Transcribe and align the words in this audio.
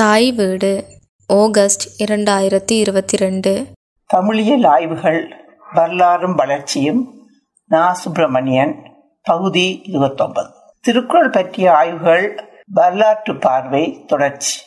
தாய் 0.00 0.32
வீடு 0.32 0.84
ஆகஸ்ட் 1.26 2.02
இரண்டாயிரத்தி 2.02 2.70
இருபத்தி 2.70 3.16
ரெண்டு 3.16 3.66
தமிழியல் 4.14 4.66
ஆய்வுகள் 4.66 5.30
வரலாறும் 5.74 6.34
வளர்ச்சியும் 6.34 7.28
நா. 7.66 7.92
சுப்பிரமணியன் 7.92 8.92
பகுதி 9.22 9.82
இருபத்தொன்பது. 9.84 10.50
திருக்குறள் 10.80 11.30
பற்றிய 11.30 11.76
ஆய்வுகள் 11.76 12.48
வரலாற்று 12.66 13.36
பார்வை 13.36 14.04
தொடர்ச்சி. 14.06 14.60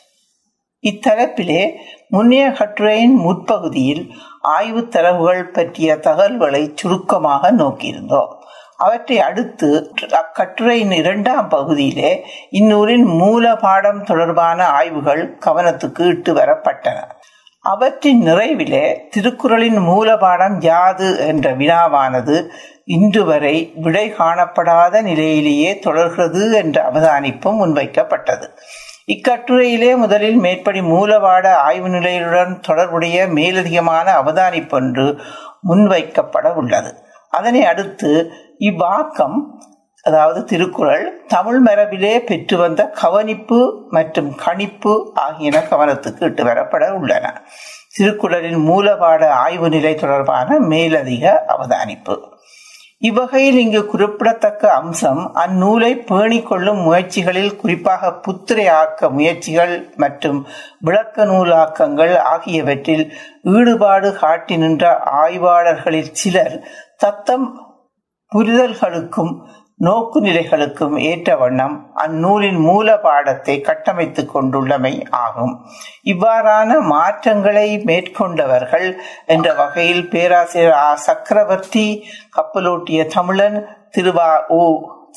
இத்தரப்பிலே 0.82 1.72
முன்னைய 2.08 2.52
கட்டுரையின் 2.52 3.14
முற்பகுதியில் 3.14 4.12
ஆய்வு 4.40 4.88
தரவுகள் 4.88 5.50
பற்றிய 5.50 5.96
தகவல்களை 5.96 6.72
சுருக்கமாக 6.74 7.52
நோக்கியிருந்தோம். 7.52 8.43
அவற்றை 8.84 9.20
அடுத்து 9.20 9.68
அக்கட்டுரையின் 10.12 10.90
இரண்டாம் 10.90 11.48
பகுதியிலே 11.48 12.26
இந்நூலின் 12.50 13.04
மூல 13.04 13.56
பாடம் 13.56 14.04
தொடர்பான 14.04 14.66
ஆய்வுகள் 14.66 15.38
கவனத்துக்கு 15.46 16.06
இட்டு 16.06 16.34
வரப்பட்டன. 16.34 16.98
அவற்றின் 17.60 18.22
நிறைவிலே 18.22 18.96
திருக்குறளின் 19.10 19.78
மூலபாடம் 19.78 20.56
யாது 20.60 21.26
என்ற 21.26 21.56
வினாவானது 21.56 22.48
இன்று 22.84 23.24
வரை 23.24 23.72
விடை 23.74 24.12
காணப்படாத 24.12 25.02
நிலையிலேயே 25.02 25.78
தொடர்கிறது 25.78 26.52
என்ற 26.52 26.90
அவதானிப்பும் 26.90 27.60
முன்வைக்கப்பட்டது. 27.60 28.48
இக்கட்டுரையிலே 29.06 29.96
முதலில் 29.96 30.36
மேற்படி 30.36 30.80
மூலபாட 30.80 31.46
ஆய்வு 31.46 31.88
நிலையுடன் 31.88 32.60
தொடர்புடைய 32.60 33.26
மேலதிகமான 33.26 34.06
அவதானிப்பொன்று 34.24 35.06
முன்வைக்கப்பட 35.68 36.52
உள்ளது. 36.54 36.92
அதனை 37.38 37.62
அடுத்து 37.72 38.10
இவ்வாக்கம் 38.68 39.38
அதாவது 40.04 40.40
திருக்குறள் 40.44 41.04
தமிழ் 41.26 41.60
மரபிலே 41.66 42.14
பெற்று 42.24 42.56
வந்த 42.56 42.82
கவனிப்பு 43.02 43.58
மற்றும் 43.90 44.30
கணிப்பு 44.36 44.92
ஆகியன 45.22 45.62
கவனத்துக்கு 45.70 46.24
இட்டு 46.24 46.44
வரப்பட 46.44 46.86
உள்ளன. 46.98 47.26
திருக்குறளின் 47.94 48.60
மூலபாட 48.68 49.22
ஆய்வு 49.38 49.68
நிலை 49.68 49.94
தொடர்பான 49.94 50.58
மேலதிக 50.70 51.24
அவதானிப்பு. 51.48 52.16
இவ்வகையில் 53.02 53.58
இங்கு 53.62 53.80
குறிப்பிடத்தக்க 53.86 54.64
அம்சம் 54.72 55.22
அந்நூலை 55.42 55.90
பேணிக் 56.04 56.46
கொள்ளும் 56.46 56.80
முயற்சிகளில் 56.82 57.56
குறிப்பாக 57.56 58.12
புத்திரை 58.24 58.66
ஆக்க 58.72 59.08
முயற்சிகள் 59.08 59.74
மற்றும் 59.96 60.38
விளக்க 60.80 61.24
நூலாக்கங்கள் 61.24 62.14
ஆகியவற்றில் 62.26 63.04
ஈடுபாடு 63.54 64.10
காட்டி 64.14 64.56
நின்ற 64.56 64.84
ஆய்வாளர்களில் 65.22 66.12
சிலர் 66.12 66.56
தத்தம் 67.04 67.46
புரிதல்களுக்கும் 68.34 69.32
நோக்கு 69.76 70.20
நிலைகளுக்கும் 70.20 70.98
ஏற்ற 70.98 71.36
வண்ணம் 71.36 71.90
அந்நூலின் 71.94 72.56
மூல 72.56 72.98
பாடத்தை 72.98 73.60
கட்டமைத்துக் 73.60 74.30
கொண்டுள்ளமை 74.34 75.10
ஆகும். 75.10 75.66
இவ்வாறான 76.04 76.80
மாற்றங்களை 76.80 77.78
மேற்கொண்டவர்கள் 77.78 78.92
என்ற 79.26 79.52
வகையில் 79.52 80.08
பேராசிரியர் 80.08 80.72
ஆ 80.72 80.94
சக்கரவர்த்தி 80.94 82.04
கப்பலோட்டிய 82.36 83.06
தமிழன் 83.06 83.58
திருவா 83.96 84.46
ஓ 84.48 84.62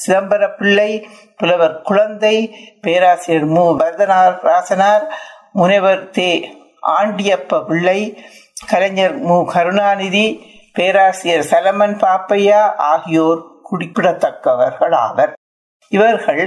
சிதம்பர 0.08 0.50
பிள்ளை 0.58 1.08
புலவர் 1.38 1.82
குழந்தை 1.82 2.56
பேராசிரியர் 2.82 3.48
மு. 3.48 3.78
வரதனார் 3.78 4.38
ராசனார் 4.44 5.06
முனைவர் 5.52 6.10
தே. 6.10 6.44
ஆண்டியப்ப 6.80 7.66
பிள்ளை 7.66 8.24
கலைஞர் 8.68 9.18
மு. 9.18 9.46
கருணாநிதி 9.46 10.56
பேராசிரியர் 10.78 11.50
சலமன் 11.50 11.98
பாப்பையா 12.00 12.62
ஆகியோர் 12.86 13.42
குறிப்பிடத்தக்கவர்கள் 13.64 14.96
ஆவர் 15.00 15.34
இவர்கள் 15.92 16.42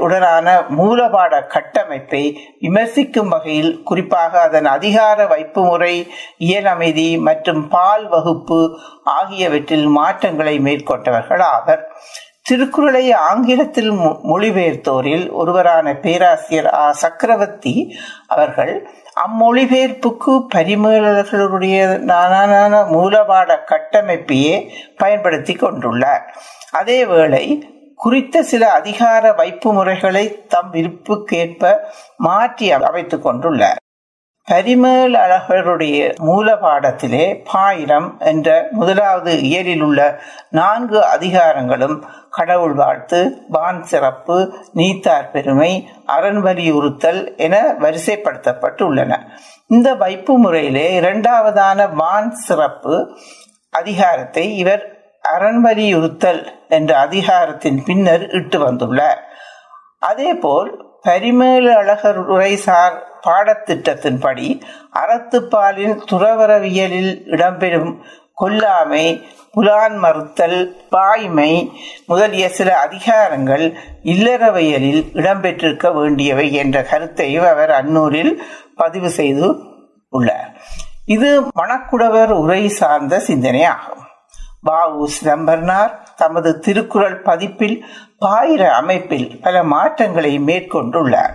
உடனான 0.00 0.46
மூலபாட 0.70 1.32
கட்டமைப்பை 1.46 2.22
விமர்சிக்கும் 2.60 3.28
வகையில் 3.28 3.72
குறிப்பாக 3.82 4.32
அதன் 4.40 4.68
அதிகார 4.70 5.26
வைப்பு 5.26 5.62
முறை 5.64 5.94
இயலமைதி 6.38 7.08
மற்றும் 7.18 7.62
பால் 7.68 8.06
வகுப்பு 8.08 8.60
ஆகியவற்றில் 9.14 9.88
மாற்றங்களை 9.90 10.56
மேற்கொண்டவர்கள் 10.58 11.44
ஆவர் 11.48 11.82
திருக்குறளை 12.42 13.12
ஆங்கிலத்தில் 13.12 13.90
மொழிபெயர்த்தோரில் 14.24 15.30
ஒருவரான 15.30 15.96
பேராசிரியர் 15.96 16.74
ஆ. 16.74 16.92
சக்கரவர்த்தி 16.92 17.96
அவர்கள் 18.26 18.88
அம்மொழிபெயர்ப்புக்கு 19.16 20.46
பரிமேலர்களுடைய 20.54 21.98
நானான 21.98 22.82
மூலபாட 22.82 23.56
கட்டமைப்பையே 23.66 24.68
பயன்படுத்தி 24.96 25.54
கொண்டுள்ளார். 25.54 26.24
அதேவேளை 26.72 27.60
குறித்த 27.96 28.42
சில 28.42 28.72
அதிகார 28.72 29.32
வைப்பு 29.32 29.72
முறைகளை 29.72 30.46
தம் 30.46 30.72
விருப்புக்கேற்ப 30.72 31.76
மாற்றி 32.16 32.72
அமைத்துக் 32.72 33.26
கொண்டுள்ளார். 33.26 33.79
பரிமேல் 34.50 35.14
அழகருடைய 35.14 36.14
மூல 36.18 36.54
பாடத்திலே 36.54 37.44
பாயிரம் 37.52 38.16
என்ற 38.20 38.68
முதலாவது 38.70 39.32
இயலில் 39.40 39.80
உள்ள 39.80 40.20
நான்கு 40.50 41.04
அதிகாரங்களும் 41.18 42.02
கடவுள் 42.30 42.72
வாழ்த்து 42.72 43.44
வான் 43.48 43.82
சிறப்பு 43.82 44.36
நீத்தார் 44.72 45.30
பெருமை 45.30 45.88
அரண் 46.06 46.40
வலியுறுத்தல் 46.40 47.36
என 47.36 47.74
வரிசைப்படுத்தப்பட்டுள்ளன. 47.80 49.18
இந்த 49.66 49.94
வைப்பு 49.94 50.38
முறையிலே 50.38 51.00
இரண்டாவதான 51.00 51.94
வான் 51.94 52.30
சிறப்பு 52.30 53.16
அதிகாரத்தை 53.70 54.56
இவர் 54.56 54.84
அரண் 55.22 55.60
வலியுறுத்தல் 55.60 56.68
என்ற 56.68 56.98
அதிகாரத்தின் 56.98 57.82
பின்னர் 57.84 58.30
இட்டு 58.30 58.58
வந்துள்ளார். 58.66 59.20
அதேபோல் 59.98 60.70
பரிமேலழகர் 61.02 62.20
உரைசார் 62.26 62.98
பாடத்திட்டத்தின்படி 63.26 64.60
அறத்துப்பாலின் 64.92 66.00
துறவரவியலில் 66.10 67.12
இடம்பெறும் 67.26 67.94
கொல்லாமை 68.36 69.22
புலான் 69.52 69.96
மறுத்தல் 69.96 70.86
பாய்மை 70.90 71.72
முதலிய 72.06 72.48
சில 72.48 72.88
அதிகாரங்கள் 72.88 73.74
இல்லறவியலில் 74.04 75.02
இடம்பெற்றிருக்க 75.12 75.94
வேண்டியவை 75.94 76.52
என்ற 76.52 76.82
கருத்தையும் 76.82 77.46
அவர் 77.46 77.70
அன்னூரில் 77.70 78.36
பதிவு 78.76 79.10
செய்து 79.10 79.56
உள்ளார். 80.08 80.52
இது 81.04 81.40
மணக்குடவர் 81.40 82.30
உரை 82.30 82.68
சார்ந்த 82.68 83.20
சிந்தனை 83.20 83.64
ஆகும். 83.64 84.04
பாபு 84.62 85.08
சிதம்பரனார் 85.08 85.98
தமது 86.16 86.58
திருக்குறள் 86.58 87.22
பதிப்பில் 87.22 87.84
பாயிர 88.18 88.74
அமைப்பில் 88.74 89.40
பல 89.42 89.62
மாற்றங்களை 89.62 90.38
மேற்கொண்டுள்ளார். 90.38 91.34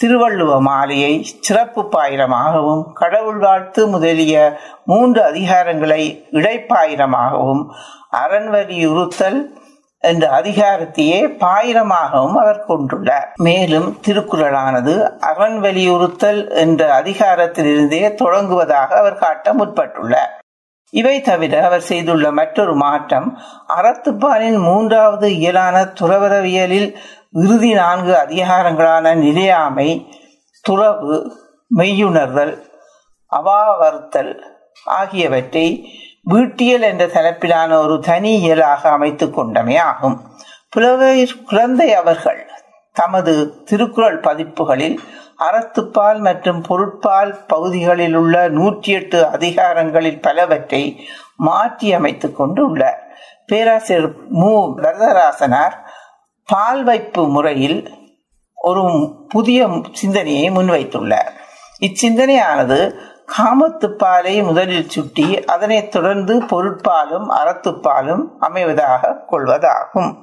திருவள்ளுவ 0.00 0.60
மாலையை 0.60 1.26
சிறப்பு 1.40 1.82
பாயிரமாகவும் 1.92 2.82
கடவுள் 2.92 3.38
வாழ்த்து 3.38 3.86
முதலிய 3.86 4.34
மூன்று 4.84 5.22
அதிகாரங்களை 5.22 6.02
இடைப்பாயிரமாகவும் 6.32 7.62
அரண்வலியுறுத்தல் 8.10 9.38
என்ற 10.04 10.24
அதிகாரத்தையே 10.40 11.20
பாயிரமாகவும் 11.44 12.36
அவர் 12.36 12.64
கொண்டுள்ளார். 12.68 13.28
மேலும் 13.34 13.98
திருக்குறளானது 14.06 14.94
அரண் 15.30 15.58
வலியுறுத்தல் 15.60 16.50
என்ற 16.50 17.02
அதிகாரத்திலிருந்தே 17.02 18.04
தொடங்குவதாக 18.22 18.88
அவர் 19.02 19.18
காட்ட 19.18 19.54
முற்பட்டுள்ளார். 19.54 20.34
இவை 20.92 21.20
தவிர 21.20 21.64
அவர் 21.64 21.80
செய்துள்ள 21.80 22.30
மற்றொரு 22.30 22.74
மாற்றம் 22.74 23.38
அறத்துப்பாலின் 23.76 24.58
மூன்றாவது 24.58 25.26
இயலான 25.34 25.82
துறவரவியலில் 26.00 26.94
இறுதி 27.34 27.72
நான்கு 27.74 28.12
அதிகாரங்களான 28.12 29.14
நிலையாமை 29.14 29.88
துறவு 30.64 31.16
மெய்யுணர்தல் 31.78 32.54
அவாவறுத்தல் 33.32 34.32
ஆகியவற்றை 34.84 35.66
வீட்டியல் 36.22 36.82
என்ற 36.82 37.06
தலைப்பிலான 37.06 37.70
ஒரு 37.82 38.00
தனி 38.00 38.32
இயலாக 38.40 38.90
அமைத்து 38.90 39.26
கொண்டமே 39.30 39.76
ஆகும். 39.76 40.16
புலவை 40.68 41.12
குழந்தை 41.50 41.88
அவர்கள் 41.94 42.40
தமது 42.92 43.32
திருக்குறள் 43.64 44.18
பதிப்புகளில் 44.20 44.98
அறத்துப்பால் 45.46 46.18
மற்றும் 46.18 46.60
பொருட்பால் 46.62 47.32
பகுதிகளில் 47.46 48.14
உள்ள 48.14 48.36
நூற்றி 48.48 48.92
எட்டு 48.92 49.26
அதிகாரங்களில் 49.26 50.20
பலவற்றை 50.20 50.82
மாற்றி 51.36 51.92
அமைத்து 51.92 52.32
கொண்டு 52.32 52.62
உள்ளார் 52.70 53.02
பேராசிரியர் 53.46 54.10
மு. 54.40 54.52
வரதராசனார் 54.82 55.76
பால் 56.52 56.84
வைப்பு 56.84 57.28
முறையில் 57.28 57.90
ஒரு 58.54 59.12
புதிய 59.28 59.80
சிந்தனையை 59.92 60.50
முன்வைத்துள்ளார். 60.50 61.32
இச்சிந்தனையானது 61.80 62.92
காமத்துப்பாலை 63.38 64.42
முதலில் 64.42 64.88
சுட்டி 64.88 65.44
அதனைத் 65.44 65.90
தொடர்ந்து 65.90 66.42
பொருட்பாலும் 66.42 67.28
அறத்துப்பாலும் 67.28 68.22
அமைவதாக 68.40 69.14
கொள்வதாகும். 69.30 70.14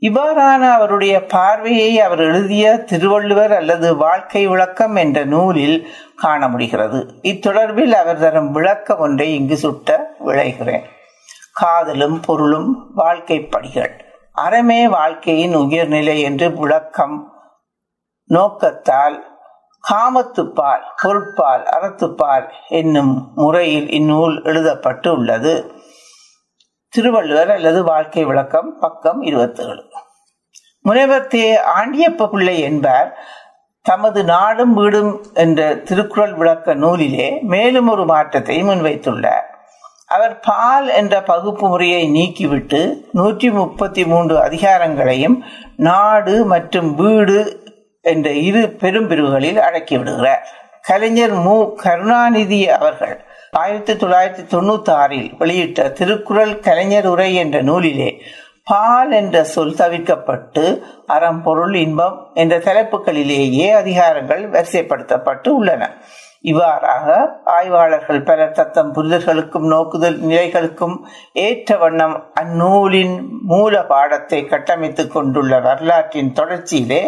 இவ்வாறான 0.00 0.72
அவருடைய 0.72 1.26
பார்வையை 1.26 2.00
அவர் 2.00 2.18
எழுதிய 2.18 2.78
திருவள்ளுவர் 2.78 3.52
அல்லது 3.52 3.96
வாழ்க்கை 3.96 4.46
விளக்கம் 4.46 4.96
என்ற 4.96 5.24
நூலில் 5.24 5.88
காண 6.16 6.48
முடிகிறது. 6.48 7.14
இத்தொடர்பில் 7.22 7.92
அவர் 7.92 8.18
தரும் 8.18 8.52
விளக்கம் 8.52 8.98
ஒன்றை 8.98 9.34
இங்கு 9.34 9.56
சுட்ட 9.56 10.14
விளைகிறேன். 10.18 10.82
காதலும் 11.52 12.20
பொருளும் 12.20 12.90
வாழ்க்கை 12.94 13.40
படிகள். 13.40 14.09
அறமே 14.32 14.88
வாழ்க்கையின் 14.88 15.54
உயர்நிலை 15.54 16.20
என்று 16.20 16.52
விளக்கம் 16.52 17.16
நோக்கத்தால் 18.28 19.16
காமத்துப்பால் 19.84 20.84
பொருட்பால் 21.02 21.62
அறத்துப்பால் 21.62 22.46
என்னும் 22.68 23.32
முறையில் 23.34 23.88
இந்நூல் 23.90 24.42
எழுதப்பட்டு 24.42 25.08
உள்ளது 25.08 25.54
திருவள்ளுவர் 26.88 27.50
அல்லது 27.50 27.84
வாழ்க்கை 27.84 28.24
விளக்கம் 28.24 28.78
பக்கம் 28.78 29.22
இருபத்தி 29.22 29.62
ஏழு 29.62 29.84
முனைவர் 30.82 31.26
தே 31.26 31.56
ஆண்டியப்ப 31.56 32.28
பிள்ளை 32.28 32.60
என்பார். 32.60 33.10
தமது 33.82 34.24
நாடும் 34.24 34.74
வீடும் 34.74 35.24
என்ற 35.34 35.76
திருக்குறள் 35.76 36.34
விளக்க 36.34 36.74
நூலிலே 36.74 37.40
மேலும் 37.42 37.88
ஒரு 37.88 38.04
மாற்றத்தை 38.04 38.62
முன்வைத்துள்ளார். 38.62 39.49
அவர் 40.10 40.34
பால் 40.40 40.88
என்ற 40.88 41.22
பகுப்பு 41.22 41.68
முறையை 41.68 42.02
நீக்கிவிட்டு 42.10 42.80
நூற்றி 43.12 43.50
முப்பத்தி 43.50 44.02
மூன்று 44.04 44.36
அதிகாரங்களையும் 44.38 45.36
நாடு 45.76 46.34
மற்றும் 46.44 46.94
வீடு 46.94 47.38
என்ற 48.04 48.30
இரு 48.30 48.62
பெரும் 48.82 49.06
பிரிவுகளில் 49.06 49.58
அடக்கிவிடுகிறார் 49.58 50.44
கலைஞர் 50.82 51.34
மு. 51.46 51.56
கருணாநிதி 51.76 52.60
அவர்கள் 52.68 53.16
ஆயிரத்தி 53.50 53.92
தொள்ளாயிரத்தி 53.92 54.44
தொண்ணூத்தி 54.54 54.90
ஆறில் 54.90 55.30
வெளியிட்ட 55.38 55.92
திருக்குறள் 55.92 56.54
கலைஞர் 56.58 57.06
உரை 57.06 57.34
என்ற 57.34 57.62
நூலிலே 57.62 58.10
பால் 58.64 59.12
என்ற 59.12 59.44
சொல் 59.44 59.74
தவிர்க்கப்பட்டு 59.74 60.64
அறம் 61.06 61.42
பொருள் 61.42 61.74
இன்பம் 61.74 62.16
என்ற 62.34 62.58
தலைப்புகளிலேயே 62.58 63.68
அதிகாரங்கள் 63.82 64.42
வரிசைப்படுத்தப்பட்டு 64.54 65.48
உள்ளன. 65.48 65.82
இவ்வாறாக 66.44 67.06
ஆய்வாளர்கள் 67.44 68.22
பலர் 68.22 68.52
தத்தம் 68.52 68.94
புரிதல்களுக்கும் 68.94 69.66
நோக்குதல் 69.68 70.18
நிலைகளுக்கும் 70.20 70.96
ஏற்ற 71.32 71.76
வண்ணம் 71.76 72.30
அந்நூலின் 72.34 73.16
மூல 73.42 73.84
பாடத்தை 73.84 74.44
கட்டமைத்துக் 74.44 75.12
கொண்டுள்ள 75.12 75.60
வரலாற்றின் 75.60 76.32
தொடர்ச்சியிலே 76.32 77.02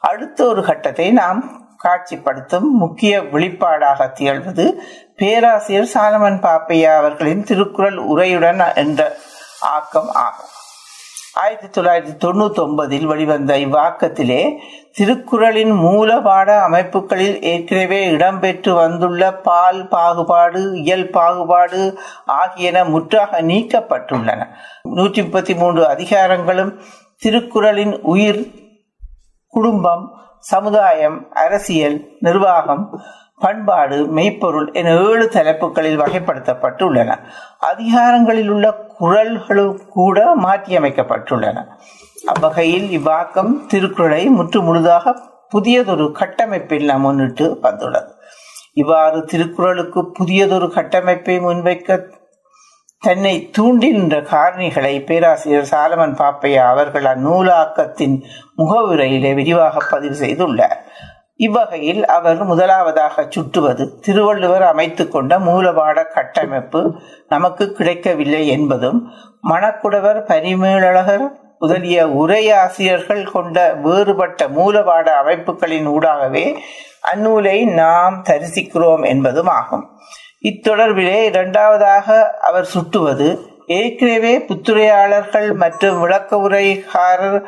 அடுத்த 0.00 0.46
ஒரு 0.46 0.64
கட்டத்தை 0.64 1.10
நாம் 1.12 1.68
காட்சிப்படுத்தும் 1.84 2.68
முக்கிய 2.78 3.20
வெளிப்பாடாக 3.20 4.08
திகழ்வது 4.12 4.64
பேராசிரியர் 5.16 5.92
சாலமன் 5.94 6.40
பாப்பையா 6.40 6.96
அவர்களின் 6.96 7.44
திருக்குறள் 7.44 7.96
உரையுடன் 7.96 8.74
என்ற 8.74 9.12
ஆக்கம் 9.60 10.10
ஆகும். 10.12 10.54
ஆயிரத்தி 11.34 11.80
தொள்ளாயிரத்தி 11.80 12.14
தொண்ணூத்தி 12.24 12.60
ஒன்பதில் 12.60 13.04
வெளிவந்த 13.04 13.58
இவ்வாக்கத்திலே 13.58 14.58
திருக்குறளின் 14.92 15.72
மூலபாட 15.82 16.58
அமைப்புகளில் 16.58 17.42
ஏற்கனவே 17.42 18.10
இடம்பெற்று 18.10 18.74
வந்துள்ள 18.74 19.32
பால் 19.34 19.88
பாகுபாடு 19.88 20.72
இயல் 20.72 21.10
பாகுபாடு 21.10 21.98
ஆகியன 22.24 22.84
முற்றாக 22.84 23.42
நீக்கப்பட்டுள்ளன. 23.42 24.48
நூற்றி 24.82 25.22
முப்பத்தி 25.22 25.54
மூன்று 25.54 25.84
அதிகாரங்களும் 25.84 26.72
திருக்குறளின் 27.16 28.00
உயிர் 28.00 28.42
குடும்பம் 29.46 30.18
சமுதாயம் 30.38 31.28
அரசியல் 31.30 32.16
நிர்வாகம் 32.20 33.00
பண்பாடு 33.40 33.98
மெய்ப்பொருள் 34.16 34.68
என 34.72 34.90
ஏழு 35.08 35.26
தலைப்புகளில் 35.28 36.00
வகைப்படுத்தப்பட்டுள்ளன. 36.00 37.16
அதிகாரங்களில் 37.70 38.50
உள்ள 38.50 38.68
குரல்களும் 39.00 39.80
கூட 39.88 40.24
மாற்றியமைக்கப்பட்டுள்ளன. 40.42 41.58
அவ்வகையில் 42.26 42.88
இவ்வாக்கம் 42.98 43.52
திருக்குறளை 43.66 44.24
முற்று 44.38 44.62
முழுதாக 44.62 45.14
புதியதொரு 45.48 46.06
கட்டமைப்பில் 46.12 46.84
நாம் 46.84 47.00
முன்னிட்டு 47.00 47.58
வந்துள்ளது. 47.62 48.12
இவ்வாறு 48.74 49.24
திருக்குறளுக்கு 49.24 50.00
புதியதொரு 50.18 50.68
கட்டமைப்பை 50.70 51.36
முன்வைக்க 51.40 51.98
தன்னை 53.04 53.34
தூண்டின்ற 53.58 54.14
காரணிகளை 54.32 54.94
பேராசிரியர் 55.06 55.70
சாலமன் 55.70 56.16
பாப்பையா 56.20 56.64
அவர்கள் 56.72 57.06
அந்நூலாக்கத்தின் 57.12 58.16
முகவுரையிலே 58.58 59.34
விரிவாக 59.34 59.78
பதிவு 59.90 60.16
செய்துள்ளார். 60.24 60.78
இவ்வகையில் 61.40 62.02
அவர் 62.06 62.40
முதலாவதாக 62.44 63.24
சுட்டுவது 63.28 63.84
திருவள்ளுவர் 64.00 64.64
அமைத்து 64.72 65.04
கொண்ட 65.08 65.38
மூலபாட 65.38 65.98
கட்டமைப்பு 66.14 66.80
நமக்கு 67.28 67.64
கிடைக்கவில்லை 67.72 68.42
என்பதும் 68.46 68.98
மணக்குடவர் 69.48 70.20
பரிமேலழகர் 70.30 71.24
முதலிய 71.58 72.00
உரையாசிரியர்கள் 72.22 73.22
கொண்ட 73.32 73.56
வேறுபட்ட 73.84 74.48
மூலபாட 74.48 75.08
அமைப்புகளின் 75.22 75.88
ஊடாகவே 75.88 76.44
அந்நூலை 77.10 77.56
நாம் 77.80 78.16
தரிசிக்கிறோம் 78.28 79.04
என்பதும் 79.06 79.50
ஆகும். 79.58 79.84
இத்தொடர்பிலே 80.42 81.18
இரண்டாவதாக 81.22 82.08
அவர் 82.40 82.68
சுட்டுவது 82.74 83.28
ஏற்கனவே 83.78 84.34
புத்துரையாளர்கள் 84.48 85.48
மற்றும் 85.54 86.00
விளக்க 86.00 86.36
உரைகாரர் 86.48 87.40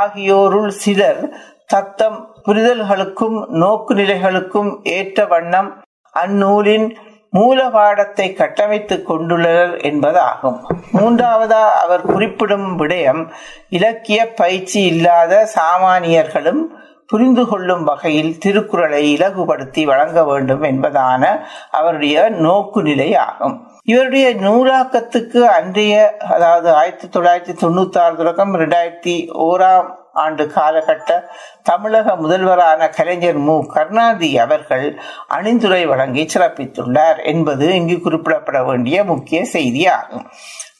ஆகியோருள் 0.00 0.72
சிலர் 0.84 1.22
தத்தம் 1.66 2.18
புரிதல்களுக்கும் 2.48 3.38
நோக்கு 3.58 3.94
நிலைகளுக்கும் 3.94 4.70
ஏற்ற 4.90 5.26
வண்ணம் 5.26 5.70
அந்நூலின் 6.14 6.86
மூல 7.30 7.68
பாடத்தை 7.70 8.26
கட்டமைத்துக் 8.32 9.06
கொண்டுள்ளனர் 9.08 9.74
என்பதாகும். 9.82 10.56
மூன்றாவதா 10.92 11.62
அவர் 11.80 12.02
குறிப்பிடும் 12.02 12.68
விடயம் 12.78 13.22
இலக்கிய 13.68 14.32
பயிற்சி 14.34 14.82
இல்லாத 14.82 15.48
சாமானியர்களும் 15.56 16.62
புரிந்து 17.06 17.46
கொள்ளும் 17.46 17.84
வகையில் 17.84 18.38
திருக்குறளை 18.38 19.02
இலகுபடுத்தி 19.12 19.84
வழங்க 19.84 20.24
வேண்டும் 20.24 20.62
என்பதான 20.62 21.22
அவருடைய 21.70 22.28
நோக்கு 22.38 22.82
நிலை 22.82 23.16
ஆகும் 23.16 23.54
இவருடைய 23.84 24.34
நூலாக்கத்துக்கு 24.40 25.40
அன்றைய 25.48 25.94
அதாவது 26.28 26.68
ஆயிரத்தி 26.72 27.08
தொள்ளாயிரத்தி 27.08 27.54
தொண்ணூத்தி 27.60 27.98
ஆறு 27.98 28.16
தொடக்கம் 28.16 28.52
இரண்டாயிரத்தி 28.54 29.14
ஓராம் 29.42 29.88
ஆண்டு 30.12 30.46
காலகட்ட 30.46 31.30
தமிழக 31.62 32.16
முதல்வரான 32.16 32.88
கலைஞர் 32.88 33.36
மு. 33.36 33.66
கருணாநிதி 33.66 34.38
அவர்கள் 34.38 35.00
அணிந்துரை 35.30 35.86
வழங்கி 35.86 36.28
சிறப்பித்துள்ளார் 36.34 37.24
என்பது 37.24 37.74
இங்கு 37.74 37.94
குறிப்பிடப்பட 37.94 38.66
வேண்டிய 38.66 39.04
முக்கிய 39.04 39.46
செய்தியாகும். 39.52 40.24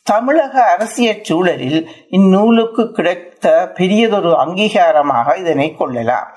தமிழக 0.02 0.62
அரசியல் 0.62 1.22
சூழலில் 1.22 1.88
இந்நூலுக்கு 2.08 2.92
கிடைத்த 3.40 3.75
பெரியதொரு 3.79 4.31
அங்கீகாரமாக 4.43 5.37
இதனை 5.43 5.67
கொள்ளலாம். 5.75 6.29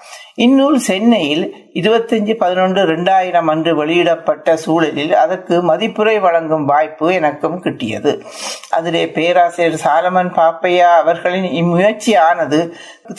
இந்நூல் 0.45 0.77
சென்னையில் 0.87 1.43
இருபத்தஞ்சு 1.79 2.33
பதினொன்று 2.41 2.81
இரண்டாயிரம் 2.87 3.49
அன்று 3.53 3.71
வெளியிடப்பட்ட 3.79 4.55
சூழலில் 4.63 5.13
அதற்கு 5.13 5.55
மதிப்புரை 5.69 6.15
வழங்கும் 6.25 6.65
வாய்ப்பு 6.65 7.07
எனக்கும் 7.19 7.57
கிட்டியது. 7.63 8.11
அதிலே 8.77 9.03
பேராசிரியர் 9.15 9.77
சாலமன் 9.83 10.31
பாப்பையா 10.37 10.89
அவர்களின் 11.01 11.49
இம்முயற்சியானது 11.61 12.59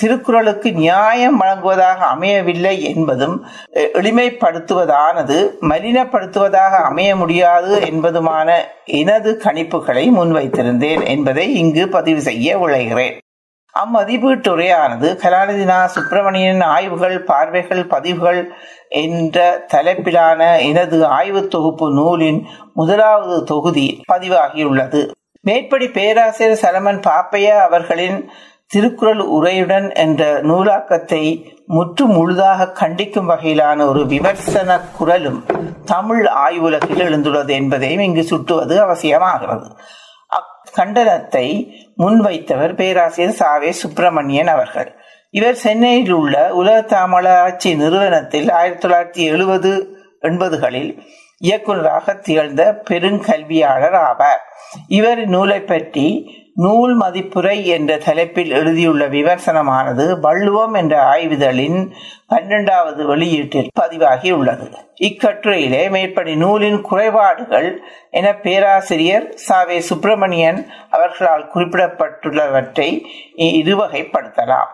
திருக்குறளுக்கு 0.01 0.71
நியாயம் 0.83 1.41
வழங்குவதாக 1.43 2.01
அமையவில்லை 2.15 2.75
என்பதும் 2.93 3.37
எளிமைப்படுத்துவதானது 3.99 5.39
மலினப்படுத்துவதாக 5.73 6.81
அமைய 6.91 7.11
முடியாது 7.17 7.75
என்பதுமான 7.91 8.49
எனது 9.01 9.33
கணிப்புகளை 9.45 10.07
முன்வைத்திருந்தேன் 10.19 11.05
என்பதை 11.17 11.47
இங்கு 11.55 11.85
பதிவு 11.89 12.23
செய்ய 12.31 12.59
விளைகிறேன் 12.59 13.19
அம்மதிப்பீட்டுரையானது 13.81 15.09
கலாநிதினா 15.23 15.85
சுப்பிரமணியன் 15.85 16.61
ஆய்வுகள் 16.61 17.25
பார்வைகள் 17.25 17.87
பதிவுகள் 17.87 18.53
என்ற 18.89 19.65
தலைப்பிலான 19.75 20.41
எனது 20.61 21.07
ஆய்வு 21.07 21.49
தொகுப்பு 21.49 21.91
நூலின் 21.91 22.41
முதலாவது 22.75 23.45
தொகுதி 23.45 23.87
பதிவாகியுள்ளது. 24.13 25.11
மேற்படி 25.41 25.89
பேராசிரியர் 25.89 26.63
சலமன் 26.63 27.01
பாப்பையா 27.01 27.57
அவர்களின் 27.69 28.31
திருக்குறள் 28.67 29.19
உரையுடன் 29.19 29.95
என்ற 29.95 30.41
நூலாக்கத்தை 30.43 31.23
முற்று 31.67 32.05
முழுதாக 32.07 32.69
கண்டிக்கும் 32.81 33.31
வகையிலான 33.31 33.87
ஒரு 33.89 34.07
விமர்சன 34.07 34.81
குரலும் 34.99 35.45
தமிழ் 35.85 36.27
ஆய்வுலகில் 36.27 37.03
எழுந்துள்ளது 37.09 37.51
என்பதையும் 37.51 38.03
இங்கு 38.03 38.23
சுட்டுவது 38.23 38.77
அவசியமாகிறது. 38.87 39.67
அக்கண்டனத்தை 40.39 41.47
முன்வைத்தவர் 41.99 42.75
பேராசிரியர் 42.75 43.39
சாவே 43.39 43.71
சுப்பிரமணியன் 43.71 44.47
அவர்கள். 44.47 44.91
இவர் 45.31 45.55
சென்னையில் 45.55 46.13
உள்ள 46.13 46.55
உலக 46.55 46.97
தமிழாட்சி 46.97 47.77
நிறுவனத்தில் 47.77 48.51
ஆயிரத்தி 48.51 48.89
தொள்ளாயிரத்தி 48.89 49.31
எழுபது 49.33 49.71
எண்பதுகளில் 50.23 50.99
இயக்குநராக 51.39 52.15
திகழ்ந்த 52.15 52.83
பெருங்கல்வியாளர் 52.91 53.97
ஆவார். 54.09 54.43
இவர் 54.89 55.27
நூலை 55.27 55.61
பற்றி 55.61 56.07
நூல் 56.55 57.01
மதிப்புரை 57.01 57.65
என்ற 57.65 57.97
தலைப்பில் 57.97 58.51
எழுதியுள்ள 58.51 59.09
விமர்சனமானது 59.09 60.21
வள்ளுவம் 60.21 60.75
என்ற 60.75 61.13
ஆய்விதழின் 61.13 61.91
பன்னெண்டாவது 62.29 63.03
வெளியீட்டில் 63.03 63.69
பதிவாகி 63.75 64.31
உள்ளது. 64.31 64.71
இக்கட்டுரையிலே 65.01 65.91
மேற்படி 65.91 66.37
நூலின் 66.37 66.81
குறைபாடுகள் 66.81 67.83
என 68.11 68.35
பேராசிரியர் 68.35 69.35
சாவே 69.49 69.79
சுப்பிரமணியன் 69.79 70.67
அவர்களால் 70.91 71.51
குறிப்பிடப்பட்டுள்ளவற்றை 71.55 73.01
இருவகைப்படுத்தலாம். 73.37 74.71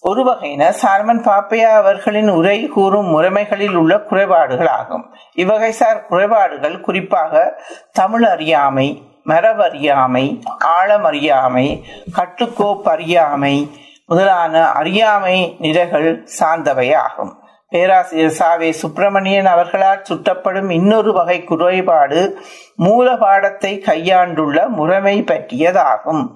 ஒரு 0.00 0.24
வகையினர் 0.24 0.76
சார்மன் 0.82 1.22
பாப்பையா 1.22 1.70
அவர்களின் 1.72 2.28
உரை 2.28 2.66
கூறும் 2.66 3.18
முறைமைகளில் 3.18 3.74
உள்ள 3.74 4.00
குறைபாடுகள் 4.00 4.66
ஆகும். 4.66 5.14
இவ்வகைசார் 5.36 6.06
குறைபாடுகள் 6.06 6.80
குறிப்பாக 6.80 7.62
தமிழ் 7.92 8.22
அறியாமை 8.22 9.12
மரபறியாமை 9.26 10.40
ஆழமறியாமை 10.64 11.82
கட்டுக்கோப்பறியாமை 12.16 13.70
முதலான 14.06 14.70
அறியாமை 14.70 15.56
நிலைகள் 15.58 16.28
சார்ந்தவையாகும். 16.40 17.32
பேராசிரியர் 17.68 18.34
சாவே 18.38 18.70
சுப்பிரமணியன் 18.70 19.46
அவர்களால் 19.46 20.04
சுட்டப்படும் 20.08 20.70
இன்னொரு 20.70 21.12
வகை 21.12 21.44
குறைபாடு 21.44 22.38
மூல 22.76 23.16
பாடத்தை 23.16 23.82
கையாண்டுள்ள 23.86 24.66
முறைமை 24.66 25.22
பற்றியதாகும். 25.22 26.28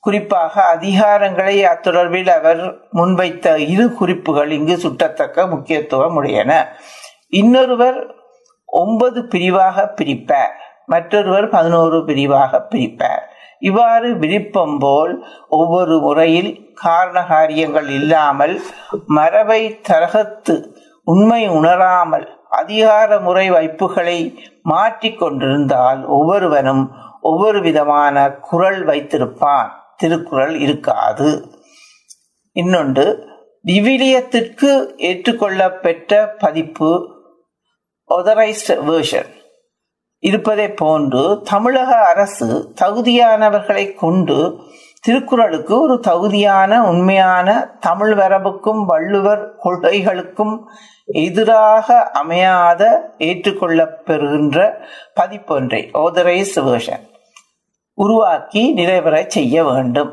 குறிப்பாக 0.00 0.62
அதிகாரங்களை 0.62 1.64
அத்தொடர்பில் 1.64 2.28
அவர் 2.28 2.78
முன்வைத்த 2.92 3.56
இரு 3.56 3.92
குறிப்புகள் 3.92 4.50
இங்கு 4.50 4.78
சுட்டத்தக்க 4.78 5.46
முக்கியத்துவம் 5.46 6.22
உடையன. 6.22 6.66
இன்னொருவர் 7.28 8.14
ஒன்பது 8.66 9.26
பிரிவாக 9.26 9.94
பிரிப்பார். 9.96 10.58
மற்றொருவர் 10.92 11.46
பதினோரு 11.54 11.98
பிரிவாக 12.08 12.60
பிரிப்பார். 12.70 13.24
இவ்வாறு 13.68 14.08
விருப்பம் 14.22 14.76
போல் 14.78 15.14
ஒவ்வொரு 15.58 15.96
முறையில் 15.98 16.52
காரணகாரியங்கள் 16.84 17.88
இல்லாமல் 17.98 18.54
மரபை 19.16 19.62
தரகத்து 19.88 20.54
உண்மை 21.12 21.42
உணராமல் 21.58 22.26
அதிகார 22.60 23.18
முறை 23.26 23.46
வைப்புகளை 23.52 24.18
மாற்றி 24.62 25.10
கொண்டிருந்தால் 25.14 26.00
ஒவ்வொருவனும் 26.16 26.84
ஒவ்வொரு 27.30 27.58
விதமான 27.66 28.16
குரல் 28.48 28.80
வைத்திருப்பான். 28.86 29.70
திருக்குறள் 29.96 30.54
இருக்காது. 30.66 31.30
இன்னொன்று 32.56 33.06
விவிலியத்திற்கு 33.64 34.70
ஏற்றுக்கொள்ளப்பெற்ற 35.08 36.20
பதிப்பு 36.42 36.90
ஒதரைஸ்ட் 38.10 38.72
வேர்ஷன் 38.88 39.30
இருப்பதை 40.20 40.68
போன்று 40.70 41.40
தமிழக 41.44 41.96
அரசு 41.96 42.74
தகுதியானவர்களை 42.80 43.94
கொண்டு 43.94 44.60
திருக்குறளுக்கு 45.00 45.80
ஒரு 45.80 46.00
தகுதியான 46.00 46.88
உண்மையான 46.88 47.76
தமிழ் 47.80 48.14
வரவுக்கும் 48.14 48.84
வள்ளுவர் 48.84 49.56
கொள்கைகளுக்கும் 49.64 50.58
எதிராக 51.04 52.02
அமையாத 52.02 53.12
ஏற்றுக்கொள்ளப்பெறுகின்ற 53.18 54.74
பதிப்பொன்றை 55.20 55.80
ஓதரைஸ் 55.94 56.54
வேர்ஷன் 56.54 57.08
உருவாக்கி 57.94 58.72
நிறைவேற 58.72 59.24
செய்ய 59.28 59.64
வேண்டும். 59.64 60.12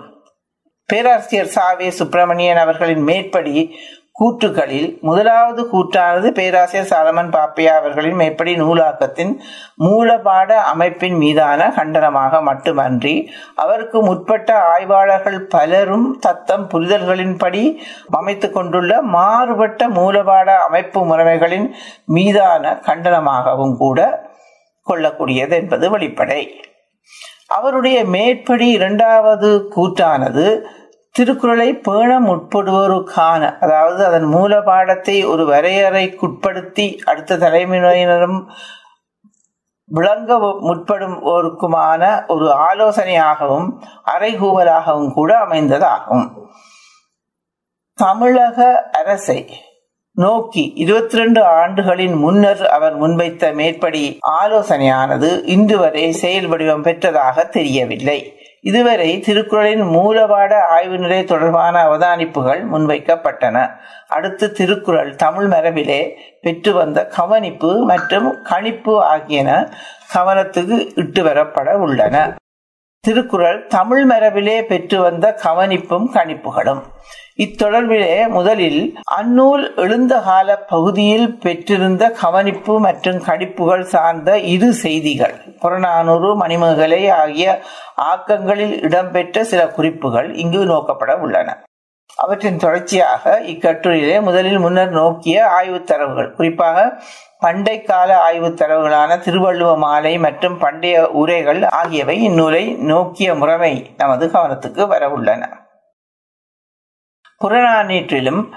பேராசிரியர் 0.85 1.51
சாவே 1.55 1.87
சுப்பிரமணியன் 1.87 2.57
அவர்களின் 2.57 3.01
மேற்படி 3.01 3.75
கூற்றுகளில் 4.17 4.99
முதலாவது 5.01 5.61
கூற்றானது 5.71 6.27
பேராசிரியர் 6.31 6.89
சாலமன் 6.89 7.31
பாப்பையா 7.31 7.73
அவர்களின் 7.73 8.15
மேற்படி 8.15 8.53
நூலாக்கத்தின் 8.61 9.33
மூலபாட 9.83 10.49
அமைப்பின் 10.49 11.17
மீதான 11.17 11.67
கண்டனமாக 11.75 12.41
மட்டுமன்றி 12.41 13.31
அவருக்கு 13.55 14.01
முற்பட்ட 14.01 14.59
ஆய்வாளர்கள் 14.61 15.39
பலரும் 15.45 16.19
தத்தம் 16.19 16.67
புரிதல்களின்படி 16.69 17.63
அமைத்து 18.11 18.51
கொண்டுள்ள 18.51 19.01
மாறுபட்ட 19.01 19.89
மூலபாட 19.89 20.57
அமைப்பு 20.57 21.01
முறைமைகளின் 21.05 21.69
மீதான 22.05 22.81
கண்டனமாகவும் 22.85 23.77
கூட 23.77 23.99
கொள்ளக்கூடியது 24.87 25.49
என்பது 25.49 25.97
வெளிப்படை. 25.97 26.41
அவருடைய 27.47 28.05
மேற்படி 28.05 28.67
இரண்டாவது 28.69 29.49
கூற்றானது 29.75 30.45
திருக்குறளை 31.17 31.69
பேண 31.87 32.19
முற்படுவோருக்கான 32.19 33.57
அதாவது 33.59 34.05
அதன் 34.05 34.27
மூல 34.35 34.61
பாடத்தை 34.61 35.15
ஒரு 35.25 35.43
வரையறைக்குட்படுத்தி 35.51 36.85
அடுத்த 37.03 37.37
தலைமுறையினரும் 37.37 38.39
விளங்க 39.91 40.37
முற்படுவோருக்குமான 40.67 42.25
ஒரு 42.27 42.47
ஆலோசனையாகவும் 42.69 43.67
அறைகூவலாகவும் 44.13 45.13
கூட 45.13 45.31
அமைந்ததாகும். 45.45 46.27
தமிழக 47.93 48.89
அரசை 48.91 49.39
நோக்கி 50.13 50.63
இருபத்தி 50.75 51.17
ரெண்டு 51.17 51.41
ஆண்டுகளின் 51.59 52.15
முன்னர் 52.15 52.63
அவர் 52.67 52.95
முன்வைத்த 53.01 53.53
மேற்படி 53.53 54.19
ஆலோசனையானது 54.41 55.29
இன்று 55.45 55.77
வரை 55.77 56.11
செயல் 56.11 56.47
வடிவம் 56.47 56.83
பெற்றதாக 56.83 57.49
தெரியவில்லை. 57.49 58.19
இதுவரை 58.61 59.19
திருக்குறளின் 59.19 59.83
மூலபாட 59.83 60.53
ஆய்வு 60.59 60.97
நிலை 60.97 61.23
தொடர்பான 61.23 61.83
அவதானிப்புகள் 61.87 62.61
முன்வைக்கப்பட்டன. 62.73 63.71
அடுத்து 64.07 64.51
திருக்குறள் 64.51 65.15
தமிழ் 65.15 65.45
மரபிலே 65.45 66.15
பெற்று 66.41 66.73
வந்த 66.73 67.05
கவனிப்பு 67.05 67.85
மற்றும் 67.85 68.43
கணிப்பு 68.43 69.03
ஆகியன 69.03 69.69
கவனத்துக்கு 70.15 70.91
இட்டு 70.95 71.23
வரப்பட 71.23 71.73
உள்ளன. 71.73 72.35
திருக்குறள் 73.03 73.59
தமிழ் 73.73 74.05
மரபிலே 74.09 74.55
பெற்று 74.69 74.97
வந்த 75.01 75.25
கவனிப்பும் 75.43 76.07
கணிப்புகளும். 76.15 76.81
இத்தொடர்பிலே 77.43 78.15
முதலில் 78.35 78.81
அந்நூல் 79.17 79.63
எழுந்த 79.83 80.13
கால 80.25 80.57
பகுதியில் 80.71 81.27
பெற்றிருந்த 81.43 82.03
கவனிப்பு 82.21 82.73
மற்றும் 82.85 83.19
கணிப்புகள் 83.27 83.85
சார்ந்த 83.93 84.39
இரு 84.53 84.69
செய்திகள் 84.83 85.35
புறநானூறு 85.61 86.31
மணிமகலை 86.41 87.01
ஆகிய 87.21 87.55
ஆக்கங்களில் 88.11 88.75
இடம்பெற்ற 88.87 89.43
சில 89.51 89.63
குறிப்புகள் 89.77 90.29
இங்கு 90.43 90.63
நோக்கப்பட 90.73 91.13
உள்ளன. 91.25 91.55
அவற்றின் 92.17 92.57
தொடர்ச்சியாக 92.57 93.39
இக்கட்டுரையிலே 93.39 94.21
முதலில் 94.21 94.57
முன்னர் 94.57 94.89
நோக்கிய 94.89 95.47
ஆய்வுத் 95.47 95.87
தரவுகள். 95.87 96.33
குறிப்பாக 96.33 97.03
பண்டை 97.39 97.81
கால 97.81 98.19
ஆய்வுத் 98.19 98.61
தரவுகளான 98.61 99.17
திருவள்ளுவ 99.17 99.77
மாலை 99.77 100.17
மற்றும் 100.17 100.57
பண்டைய 100.57 101.09
உரைகள் 101.09 101.63
ஆகியவை 101.63 102.29
இந்நூலை 102.29 102.77
நோக்கிய 102.77 103.35
முறைமை 103.35 103.93
நமது 103.97 104.27
கவனத்துக்கு 104.27 104.85
வரவுள்ளன. 104.85 105.49
புறநானீற்றிலும் 107.43 108.51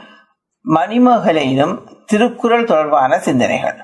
மணிமகலையிலும் 0.75 1.75
திருக்குறள் 2.07 2.65
தொடர்பான 2.65 3.19
சிந்தனைகள். 3.19 3.79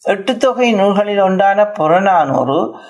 எட்டு 0.00 0.36
தொகை 0.36 0.72
நூல்களில் 0.72 1.18
ஒன்றான 1.18 1.64
புறநானூறு 1.64 2.80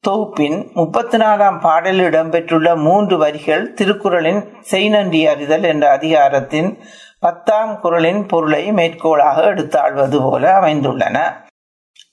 தொகுப்பின் 0.00 0.70
முப்பத்தி 0.74 1.18
நாலாம் 1.18 1.60
பாடலில் 1.60 2.10
இடம்பெற்றுள்ள 2.10 2.76
மூன்று 2.76 3.18
வரிகள் 3.18 3.72
திருக்குறளின் 3.72 4.52
செய்நன்றி 4.60 5.26
அறிதல் 5.26 5.62
என்ற 5.62 5.90
அதிகாரத்தின் 5.90 6.78
பத்தாம் 7.20 7.80
குரலின் 7.80 8.26
பொருளை 8.26 8.72
மேற்கோளாக 8.72 9.42
எடுத்தாழ்வது 9.42 10.30
போல 10.30 10.60
அமைந்துள்ளன. 10.60 11.46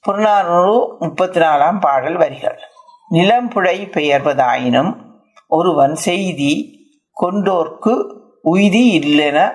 புறநானூறு 0.02 0.96
முப்பத்தி 1.00 1.40
நாலாம் 1.40 1.80
பாடல் 1.80 2.16
வரிகள். 2.16 2.60
நிலம்புழை 3.12 3.78
பெயர்வதாயினும் 3.90 4.96
ஒருவன் 5.48 5.96
செய்தி 5.96 6.54
கொண்டோர்க்கு 7.22 7.94
உய்தி 8.44 8.86
இல்லென 9.00 9.52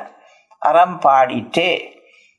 அறம்பாடிற்றே 0.62 1.70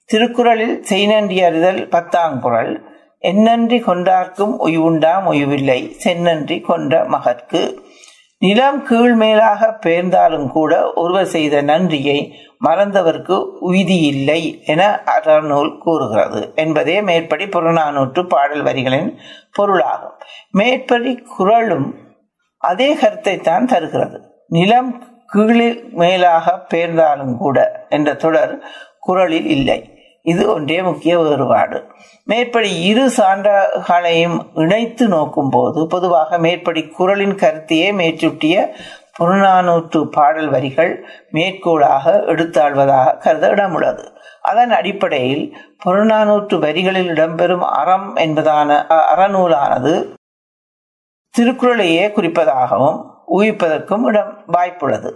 திருக்குறளில் 0.06 0.82
செய்நன்றி 0.90 1.44
அறிதல் 1.44 1.88
பத்தாம் 1.88 2.40
குரல் 2.40 2.89
என்னன்றி 3.24 3.82
கொண்டார்க்கும் 3.82 4.60
உய்வுண்டாம் 4.60 5.26
உய்வில்லை 5.26 5.96
சென்னன்றி 5.98 6.60
கொண்ட 6.60 7.04
மகற்கு. 7.04 7.84
நிலம் 8.38 8.84
கீழ் 8.84 9.14
மேலாக 9.14 9.80
பெயர்ந்தாலும் 9.86 10.48
கூட 10.48 10.94
ஒருவர் 10.94 11.26
செய்த 11.26 11.62
நன்றியை 11.62 12.36
மறந்தவர்க்கு 12.64 13.52
உய்தி 13.62 13.98
இல்லை 14.02 14.64
என 14.66 15.02
அறநூல் 15.06 15.78
கூறுகிறது. 15.78 16.52
என்பதே 16.56 17.02
மேற்படி 17.02 17.46
புறநானூற்று 17.46 18.28
பாடல் 18.28 18.64
வரிகளின் 18.64 19.18
பொருளாகும். 19.52 20.18
மேற்படி 20.52 21.16
குரலும் 21.16 21.96
அதே 22.58 22.94
கருத்தை 22.94 23.38
தான் 23.38 23.66
தருகிறது. 23.66 24.22
நிலம் 24.48 25.04
கீழில் 25.28 25.90
மேலாக 25.92 26.66
பெயர்ந்தாலும் 26.74 27.38
கூட 27.38 27.86
என்ற 27.90 28.14
தொடர் 28.14 28.64
குரலில் 29.00 29.46
இல்லை. 29.46 29.99
இது 30.24 30.54
ஒன்றே 30.54 30.82
முக்கிய 30.82 31.20
வேறுபாடு. 31.20 31.86
மேற்படி 32.24 32.82
இரு 32.82 33.12
சான்றுகளையும் 33.18 34.40
இணைத்து 34.54 35.08
நோக்கும் 35.08 35.50
போது 35.50 35.88
பொதுவாக 35.88 36.38
மேற்படி 36.38 36.88
குரலின் 36.88 37.36
கருத்தையே 37.36 37.92
மேற்சுட்டிய 37.92 38.68
புறநானூற்று 39.20 40.06
பாடல் 40.06 40.50
வரிகள் 40.50 41.06
மேற்கோளாக 41.32 42.12
எடுத்தாழ்வதாக 42.26 43.18
கருத 43.18 43.50
இடமுள்ளது. 43.50 44.04
அதன் 44.42 44.72
அடிப்படையில் 44.72 45.58
புறநானூற்று 45.86 46.60
வரிகளில் 46.60 47.10
இடம்பெறும் 47.10 47.66
அறம் 47.82 48.16
என்பதான 48.16 48.86
அறநூலானது 49.16 50.18
திருக்குறளையே 51.38 52.06
குறிப்பதாகவும் 52.16 53.00
ஊகிப்பதற்கும் 53.28 54.06
இடம் 54.06 54.44
வாய்ப்புள்ளது. 54.54 55.12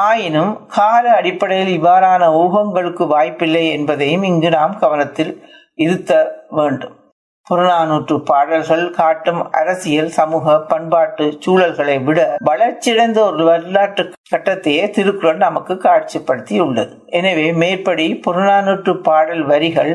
ஆயினும் 0.00 0.52
கால 0.68 1.04
அடிப்படையில் 1.10 1.72
இவ்வாறான 1.76 2.28
ஊகங்களுக்கு 2.42 3.06
வாய்ப்பில்லை 3.06 3.64
என்பதையும் 3.70 4.22
இங்கு 4.22 4.50
நாம் 4.50 4.76
கவனத்தில் 4.78 5.32
இருத்த 5.78 6.12
வேண்டும். 6.50 6.94
புறநானூற்று 7.46 8.14
பாடல்கள் 8.20 8.84
காட்டும் 8.90 9.42
அரசியல் 9.50 10.10
சமூக 10.10 10.54
பண்பாட்டு 10.70 11.26
சூழல்களை 11.44 11.96
விட 12.02 12.20
வளர்ச்சியடைந்த 12.44 13.18
ஒரு 13.26 13.44
வரலாற்று 13.44 14.04
கட்டத்தையே 14.30 14.84
திருக்குறள் 14.90 15.44
நமக்கு 15.44 15.74
காட்சிப்படுத்தி 15.76 16.56
உள்ளது 16.60 16.94
எனவே 17.18 17.46
மேற்படி 17.54 18.06
புறநானூற்று 18.24 18.94
பாடல் 19.00 19.44
வரிகள் 19.44 19.92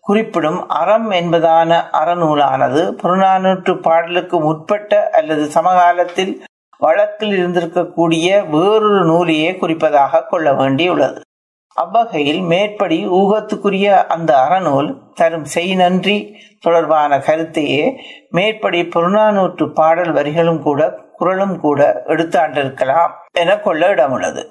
குறிப்பிடும் 0.00 0.60
அறம் 0.72 1.10
என்பதான 1.12 1.72
அறநூலானது 1.92 2.82
புறநானூற்று 3.02 3.74
பாடலுக்கு 3.80 4.38
முற்பட்ட 4.40 5.02
அல்லது 5.12 5.44
சமகாலத்தில் 5.50 6.32
வழக்கில் 6.84 7.34
இருந்திருக்கக்கூடிய 7.40 8.28
வேறொரு 8.54 9.02
நூலையே 9.10 9.50
குறிப்பதாக 9.52 10.22
கொள்ள 10.30 10.48
வேண்டியுள்ளது. 10.52 11.20
அவ்வகையில் 11.76 12.40
மேற்படி 12.52 12.98
ஊகத்துக்குரிய 13.18 13.88
அந்த 14.14 14.30
அறநூல் 14.46 14.88
தரும் 15.14 15.46
செய் 15.54 15.72
நன்றி 15.74 16.16
தொடர்பான 16.60 17.18
கருத்தையே 17.28 17.84
மேற்படி 18.30 18.80
புறநானூற்று 18.94 19.66
பாடல் 19.78 20.12
வரிகளும் 20.12 20.60
கூட 20.62 20.80
குரலும் 21.18 21.56
கூட 21.64 21.80
எடுத்தாண்டிருக்கலாம் 22.14 23.12
என 23.40 23.56
கொள்ள 23.66 23.82
இடமுள்ளது. 23.94 24.44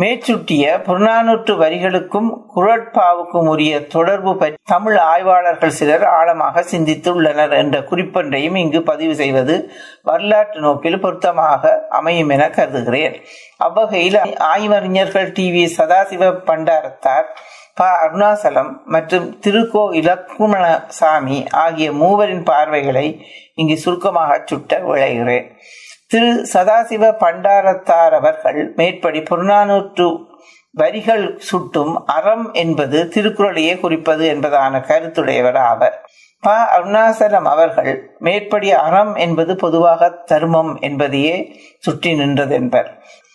மேற்சுட்டிய 0.00 0.82
புறநானூற்று 0.82 1.54
வரிகளுக்கும் 1.56 2.28
குரட்பாவுக்கும் 2.56 3.48
உரிய 3.48 3.86
தொடர்பு 3.86 4.36
பற்றி 4.36 4.54
தமிழ் 4.64 4.96
ஆய்வாளர்கள் 4.96 5.70
சிலர் 5.70 6.04
ஆழமாக 6.04 6.64
சிந்தித்துள்ளனர் 6.70 7.52
என்ற 7.56 7.78
குறிப்பொன்றையும் 7.80 8.56
இங்கு 8.56 8.82
பதிவு 8.82 9.14
செய்வது 9.14 9.70
வரலாற்று 10.02 10.60
நோக்கில் 10.60 11.00
பொருத்தமாக 11.00 11.86
அமையும் 11.88 12.28
என 12.28 12.50
கருதுகிறேன். 12.50 13.16
அவ்வகையில் 13.58 14.18
ஆய்வறிஞர்கள் 14.38 15.32
டி. 15.32 15.50
வி. 15.50 15.64
சதாசிவ 15.78 16.32
பண்டாரத்தார் 16.46 17.28
ப. 17.74 17.84
அருணாசலம் 18.04 18.72
மற்றும் 18.84 19.38
திருக்கோ. 19.46 19.84
இலக்குமணசாமி 20.00 21.50
ஆகிய 21.50 21.92
மூவரின் 21.92 22.44
பார்வைகளை 22.44 23.06
இங்கு 23.54 23.76
சுருக்கமாக 23.76 24.42
சுட்ட 24.44 24.78
விளைகிறேன். 24.78 25.46
திரு 26.12 26.46
சதாசிவ 26.52 27.04
பண்டாரத்தார் 27.20 28.12
அவர்கள் 28.12 28.72
மேற்படி 28.76 29.18
புறநானூற்று 29.18 30.06
வரிகள் 30.72 31.36
சுட்டும் 31.38 31.94
அறம் 32.06 32.52
என்பது 32.52 33.08
திருக்குறளையே 33.14 33.80
குறிப்பது 33.80 34.34
என்பதான 34.34 34.80
கருத்துடையவர் 34.80 35.56
ஆவர். 35.56 35.96
ப. 36.40 36.52
அருணாசலம் 36.78 37.44
அவர்கள் 37.44 38.16
மேற்படி 38.18 38.72
அறம் 38.72 39.14
என்பது 39.14 39.56
பொதுவாக 39.56 40.10
தர்மம் 40.10 40.78
என்பதையே 40.80 41.60
சுற்றி 41.78 42.12
நின்றதென்பர். 42.14 42.88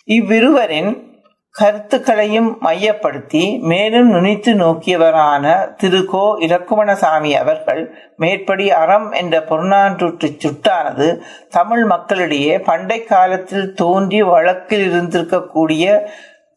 இவ்விருவரின் 0.04 1.17
கருத்துக்களையும் 1.58 2.56
மையப்படுத்தி 2.60 3.60
மேலும் 3.60 4.14
நுனித்து 4.14 4.52
நோக்கியவரான 4.54 5.74
திரு 5.76 6.04
கோ 6.04 6.36
இலக்குமணசாமி 6.40 7.30
அவர்கள் 7.38 7.80
மேற்படி 8.16 8.70
அறம் 8.72 9.12
என்ற 9.12 9.40
புறநானூற்று 9.40 10.28
சுட்டானது 10.44 11.20
தமிழ் 11.48 11.84
மக்களிடையே 11.84 12.58
பண்டை 12.58 13.04
காலத்தில் 13.04 13.74
தோன்றி 13.74 14.22
வழக்கில் 14.22 14.86
இருந்திருக்கக்கூடிய 14.88 16.00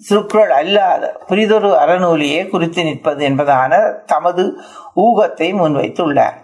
திருக்குறள் 0.07 0.49
அல்லாத 0.49 1.11
புரிதொரு 1.27 1.71
அறநூலியே 1.73 2.49
குறித்து 2.49 2.83
நிற்பது 2.83 3.29
என்பதான 3.29 3.73
தமது 4.05 4.45
ஊகத்தை 4.95 5.49
முன்வைத்துள்ளார். 5.61 6.37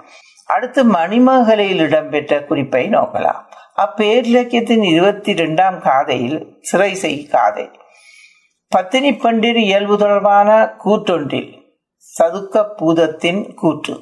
அடுத்து 0.45 0.83
மணிமகலையில் 0.83 1.79
இடம்பெற்ற 1.79 2.43
குறிப்பை 2.43 2.89
நோக்கலாம். 2.89 3.41
அப்பேரிலக்கியத்தின் 3.77 4.83
இருபத்தி 4.83 5.31
இரண்டாம் 5.31 5.81
காதையில் 5.81 6.57
சிறை 6.61 6.95
செய் 6.95 7.25
காதை. 7.25 7.71
பத்தினி 8.69 9.12
பண்டிர் 9.12 9.55
இயல்பு 9.55 9.97
தொடர்பான 9.97 10.75
கூற்றொன்றில் 10.86 11.51
சதுக்க 12.17 12.63
பூதத்தின் 12.77 13.53
கூற்று. 13.53 14.01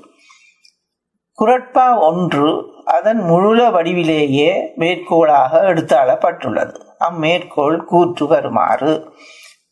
குரட்பா 1.37 1.99
ஒன்று 1.99 2.65
அதன் 2.85 3.21
முழுல 3.21 3.69
வடிவிலேயே 3.71 4.71
மேற்கோளாக 4.75 5.61
எடுத்தாளப்பட்டுள்ளது. 5.61 6.75
அம்மேற்கோள் 6.99 7.77
கூற்று 7.83 8.27
வருமாறு 8.27 9.11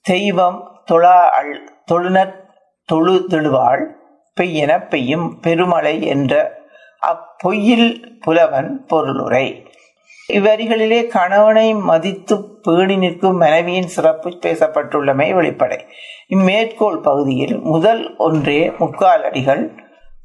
தெய்வம் 0.01 0.59
தொழா 0.91 1.17
அள் 1.29 1.83
தொழுநற் 1.91 2.37
தொழு 2.85 3.25
தெழுவாள் 3.29 3.83
பெய்யென 4.41 4.89
பெய்யும் 4.89 5.39
பெருமழை 5.41 6.01
என்ற 6.05 6.61
அப்பொய்யில் 7.01 8.19
புலவன் 8.19 8.85
பொருளுரை. 8.85 9.71
இவ்வரிகளிலே 10.31 11.07
கணவனை 11.07 11.73
மதித்து 11.73 12.43
பேணி 12.61 12.97
நிற்கும் 12.97 13.37
மனைவியின் 13.37 13.87
சிறப்பு 13.87 14.29
பேசப்பட்டுள்ளமை 14.29 15.33
வெளிப்படை. 15.33 15.79
இம்மேற்கோள் 16.29 17.01
பகுதியில் 17.01 17.59
முதல் 17.59 18.15
ஒன்றே 18.17 18.73
முக்கால் 18.77 19.23
அடிகள் 19.23 19.71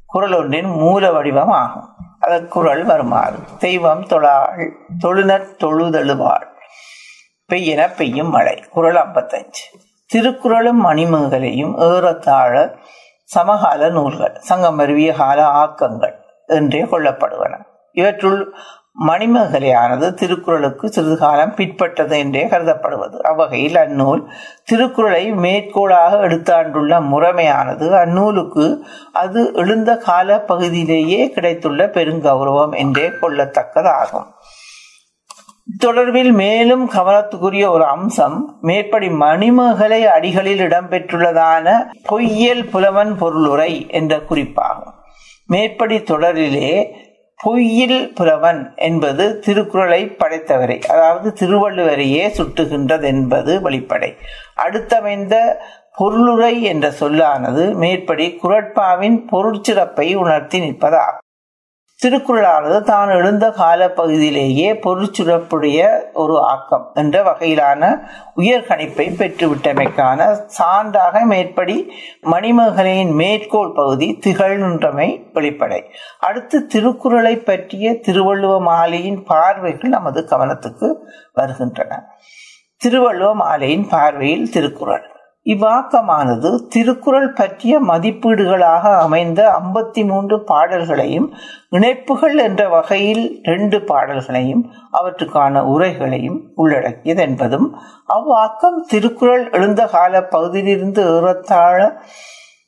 குரல் 0.05 0.33
ஒன்றின் 0.33 0.65
மூல 0.65 1.11
வடிவம் 1.11 1.49
ஆகும். 1.49 1.89
அதற்குரல் 2.19 2.83
வருமாறு 2.83 3.37
தெய்வம் 3.59 4.05
தொழாள் 4.05 4.71
தொழுநர் 4.99 5.55
தொழுதழுவாள் 5.63 6.47
பெய்யென 7.49 7.95
பெய்யும் 7.95 8.29
மழை 8.29 8.63
குரல் 8.69 8.95
ஐம்பத்தஞ்சு. 8.95 9.65
திருக்குறளும் 10.05 10.85
மணிமேகலையும் 10.85 11.77
ஏறத்தாழ 11.77 12.75
சமகால 13.23 13.89
நூல்கள் 13.89 14.35
சங்கம் 14.39 14.77
அருவிய 14.77 15.13
கால 15.13 15.45
ஆக்கங்கள் 15.45 16.13
என்றே 16.45 16.83
கொள்ளப்படுவன. 16.83 17.57
இவற்றுள் 17.91 18.53
மணிமேகலையானது 19.07 20.13
திருக்குறளுக்கு 20.13 20.91
சிறிது 20.91 21.17
காலம் 21.17 21.55
பிற்பட்டது 21.55 22.17
என்றே 22.17 22.45
கருதப்படுவது. 22.45 23.17
அவ்வகையில் 23.19 23.75
அந்நூல் 23.75 24.27
திருக்குறளை 24.63 25.31
மேற்கோளாக 25.31 26.27
எடுத்தாண்டுள்ள 26.27 27.01
முறைமையானது 27.11 27.89
அந்நூலுக்கு 27.99 28.85
அது 29.13 29.53
எழுந்த 29.53 29.97
கால 29.97 30.39
பகுதியிலேயே 30.41 31.29
கிடைத்துள்ள 31.29 31.85
பெருங்கௌரவம் 31.85 32.75
என்றே 32.77 33.07
கொள்ளத்தக்கதாகும். 33.07 34.27
தொடர்பில் 35.85 36.31
மேலும் 36.31 36.89
கவனத்துக்குரிய 36.89 37.69
ஒரு 37.69 37.85
அம்சம் 37.85 38.57
மேற்படி 38.61 39.07
மணிமகளை 39.07 40.01
அடிகளில் 40.05 40.63
இடம்பெற்றுள்ளதான 40.67 41.75
பொய்யல் 42.07 42.69
புலவன் 42.69 43.17
பொருளுரை 43.17 43.85
என்ற 43.89 44.19
குறிப்பாகும். 44.19 44.93
மேற்படி 45.45 46.03
தொடரிலே 46.03 46.71
பொய்யில் 47.43 48.13
புலவன் 48.13 48.73
என்பது 48.75 49.39
திருக்குறளை 49.39 50.15
படைத்தவரை. 50.19 50.85
அதாவது 50.85 51.33
திருவள்ளுவரையே 51.39 52.25
சுட்டுகின்றது 52.37 53.03
என்பது 53.03 53.69
வெளிப்படை. 53.69 54.15
அடுத்தமைந்த 54.57 55.35
பொருளுரை 55.95 56.63
என்ற 56.63 56.91
சொல்லானது 56.91 57.73
மேற்படி 57.73 58.39
குரட்பாவின் 58.43 59.25
பொருட்சிறப்பை 59.31 60.15
உணர்த்தி 60.15 60.59
நிற்பதாகும். 60.59 61.27
திருக்குறளானது 62.03 62.81
தான் 62.81 63.09
எழுந்த 63.09 63.51
கால 63.51 63.89
பகுதியிலேயே 63.89 64.73
பொருட்சுரப்புடைய 64.73 65.79
ஒரு 66.13 66.39
ஆக்கம் 66.39 66.91
என்ற 66.93 67.23
வகையிலான 67.23 67.89
உயர்கணிப்பை 68.35 69.07
பெற்றுவிட்டமைக்கான 69.21 70.37
சான்றாக 70.59 71.25
மேற்படி 71.25 71.91
மணிமகலையின் 72.31 73.11
மேற்கோள் 73.11 73.73
பகுதி 73.73 74.19
திகழ்கின்றமை 74.25 75.09
வெளிப்படை. 75.33 75.81
அடுத்து 76.19 76.65
திருக்குறளை 76.65 77.35
பற்றிய 77.35 77.93
திருவள்ளுவ 77.93 78.61
மாலையின் 78.61 79.21
பார்வைகள் 79.25 79.89
நமது 79.89 80.27
கவனத்துக்கு 80.29 80.95
வருகின்றன. 81.33 82.15
திருவள்ளுவ 82.77 83.35
மாலையின் 83.35 83.87
பார்வையில் 83.89 84.49
திருக்குறள். 84.49 85.07
இவ்வாக்கமானது 85.45 86.49
திருக்குறள் 86.69 87.33
பற்றிய 87.33 87.79
மதிப்பீடுகளாக 87.79 88.83
அமைந்த 88.97 89.41
ஐம்பத்தி 89.59 90.01
மூன்று 90.05 90.35
பாடல்களையும் 90.43 91.27
இணைப்புகள் 91.69 92.35
என்ற 92.37 92.69
வகையில் 92.69 93.23
ரெண்டு 93.43 93.77
பாடல்களையும் 93.81 94.63
அவற்றுக்கான 94.91 95.63
உரைகளையும் 95.65 96.39
உள்ளடக்கியது 96.55 97.21
என்பதும் 97.21 97.67
அவ்வாக்கம் 98.07 98.79
திருக்குறள் 98.87 99.49
எழுந்த 99.49 99.85
கால 99.85 100.21
பகுதியிலிருந்து 100.25 101.03
ஏறத்தாழ 101.15 101.79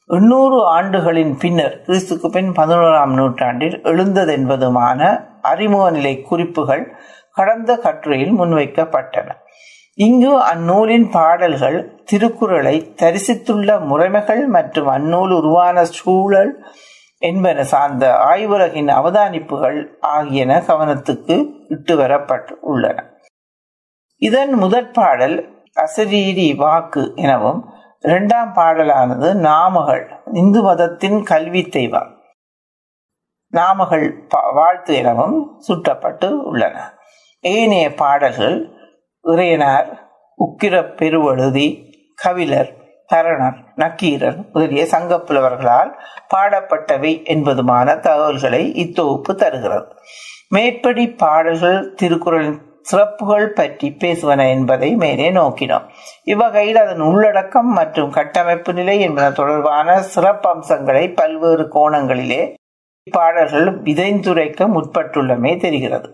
எண்ணூறு 0.10 0.58
ஆண்டுகளின் 0.68 1.34
பின்னர் 1.38 1.76
கிறிஸ்துக்கு 1.86 2.30
பின் 2.30 2.52
பதினோராம் 2.52 3.14
நூற்றாண்டில் 3.14 3.78
எழுந்ததென்பதுமான 3.84 5.02
அறிமுக 5.42 5.86
நிலை 5.92 6.22
குறிப்புகள் 6.22 6.84
கடந்த 7.32 7.72
கட்டுரையில் 7.78 8.34
முன்வைக்கப்பட்டன. 8.40 9.28
இங்கு 9.98 10.32
அந்நூலின் 10.42 11.10
பாடல்கள் 11.10 11.78
திருக்குறளை 12.06 12.76
தரிசித்துள்ள 12.96 13.80
முறைமைகள் 13.86 14.48
மற்றும் 14.48 14.88
அந்நூல் 14.88 15.32
உருவான 15.32 15.86
சூழல் 15.86 16.54
என்பன 17.22 17.64
சார்ந்த 17.64 18.06
ஆய்வுலகின் 18.18 18.90
அவதானிப்புகள் 18.90 19.80
ஆகியன 20.00 20.62
கவனத்துக்கு 20.68 21.36
இட்டு 21.68 21.96
வரப்பட்டு 21.96 22.54
உள்ளன 22.62 22.98
இதன் 24.22 24.54
முதற் 24.54 24.94
பாடல் 24.94 25.38
அசரீரி 25.76 26.56
வாக்கு 26.56 27.04
எனவும் 27.16 27.62
இரண்டாம் 28.04 28.52
பாடலானது 28.54 29.34
நாமகள் 29.40 30.04
இந்து 30.34 30.62
மதத்தின் 30.62 31.24
கல்வி 31.24 31.64
தெய்வம் 31.68 32.12
நாமகள் 33.54 34.06
வாழ்த்து 34.54 34.96
எனவும் 34.96 35.38
சுட்டப்பட்டு 35.68 36.28
உள்ளன. 36.44 36.76
ஏனைய 37.44 37.94
பாடல்கள் 37.94 38.58
இறையனார் 39.28 39.90
உக்கிர 40.38 40.76
பெருவழுதி 41.00 41.68
கவிழர் 42.16 42.72
தரணர் 43.14 43.58
நக்கீரர் 43.76 44.38
முதலிய 44.54 44.84
சங்கப்புலவர்களால் 44.92 45.92
பாடப்பட்டவை 46.36 47.26
என்பதுமான 47.26 47.96
தகவல்களை 48.00 48.62
இத்தொகுப்பு 48.84 49.36
தருகிறது. 49.36 49.86
மேற்படி 50.50 51.10
பாடல்கள் 51.10 51.94
திருக்குறளின் 51.94 52.60
சிறப்புகள் 52.82 53.48
பற்றி 53.50 53.90
பேசுவன 54.00 54.50
என்பதை 54.50 54.96
மேலே 54.96 55.32
நோக்கினோம். 55.32 55.86
இவ்வகையில் 56.24 56.76
அதன் 56.76 57.00
உள்ளடக்கம் 57.00 57.68
மற்றும் 57.68 58.12
கட்டமைப்பு 58.12 58.74
நிலை 58.74 59.00
என்பன 59.00 59.32
தொடர்பான 59.32 60.02
சிறப்பம்சங்களை 60.16 61.16
பல்வேறு 61.16 61.68
கோணங்களிலே 61.74 62.54
இப்பாடல்கள் 63.08 63.70
விதைந்துரைக்க 63.84 64.68
முற்பட்டுள்ளமே 64.68 65.58
தெரிகிறது. 65.58 66.10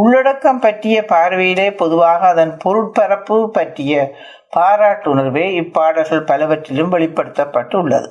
உள்ளடக்கம் 0.00 0.60
பற்றிய 0.60 1.04
பார்வையிலே 1.04 1.74
பொதுவாக 1.74 2.26
அதன் 2.26 2.56
பொருட்பரப்பு 2.56 3.50
பற்றிய 3.50 3.92
பாராட்டுணர்வே 4.56 5.44
இப்பாடல்கள் 5.60 6.26
பலவற்றிலும் 6.26 6.92
வெளிப்படுத்தப்பட்டுள்ளது. 6.92 8.08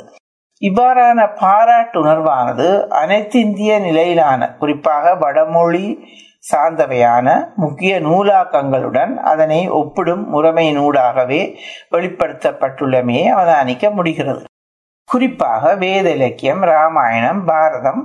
இவ்வாறான 0.61 1.19
பாராட்டுணர்வானது 1.41 2.67
அனைத்திந்திய 2.89 3.79
நிலையிலான 3.79 4.55
குறிப்பாக 4.55 5.15
வடமொழி 5.15 5.85
சார்ந்தவையான 6.51 7.27
முக்கிய 7.55 7.99
நூலாக்கங்களுடன் 7.99 9.13
அதனை 9.17 9.61
ஒப்பிடும் 9.71 10.25
முறைமையினூடாகவே 10.33 11.41
வெளிப்படுத்தப்பட்டுள்ளமே 11.91 13.21
அவதானிக்க 13.35 13.91
முடிகிறது. 13.91 14.43
குறிப்பாக 15.09 15.75
வேத 15.75 16.09
இலக்கியம் 16.11 16.61
ராமாயணம் 16.63 17.45
பாரதம் 17.45 18.03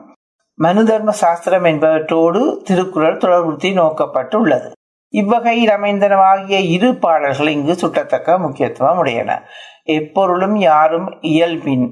மனு 0.62 0.84
தர்ம 0.84 1.10
சாஸ்திரம் 1.10 1.64
என்பவற்றோடு 1.64 2.40
திருக்குறள் 2.62 3.16
தொடர்புறுத்தி 3.16 3.68
நோக்கப்பட்டுள்ளது. 3.76 4.70
இவ்வகையில் 5.12 5.70
அமைந்தனவாகிய 5.70 6.58
இரு 6.70 6.88
பாடல்கள் 6.94 7.48
இங்கு 7.48 7.74
சுட்டத்தக்க 7.74 8.38
முக்கியத்துவம் 8.38 8.98
உடையன 9.02 9.36
எப்பொருளும் 9.84 10.56
யாரும் 10.56 11.08
இயல்பின் 11.20 11.86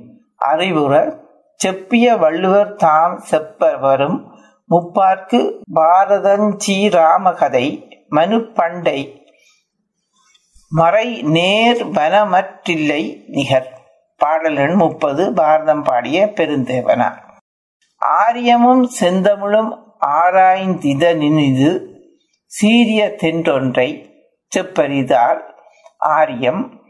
அறிவுற 0.48 1.18
செப்பிய 1.64 2.18
வள்ளுவர் 2.18 2.74
தாம் 2.74 3.14
செப்பவரும் 3.30 4.18
முப்பார்க்கு 4.70 5.40
பாரதஞ்சி 5.74 6.90
ராமகதை 6.90 7.66
மனு 8.08 8.40
பண்டை 8.58 9.00
மறை 10.70 11.22
நேர் 11.36 11.80
வனமற்றில்லை 11.86 13.02
நிகர். 13.28 13.70
பாடல் 14.16 14.56
எண் 14.56 14.74
முப்பது 14.74 15.32
பாரதம் 15.32 15.82
பாடிய 15.82 16.32
பெருந்தேவனார். 16.36 17.26
ஆரியமும் 17.98 18.88
செந்தமிழும் 19.00 19.78
ஆராய்ந்தித 20.06 21.14
நினிது 21.14 21.86
சீரிய 22.46 23.14
தென்றொன்றை 23.22 24.10
செப்பறிதார் 24.56 25.40
ஆரியம். 25.98 26.80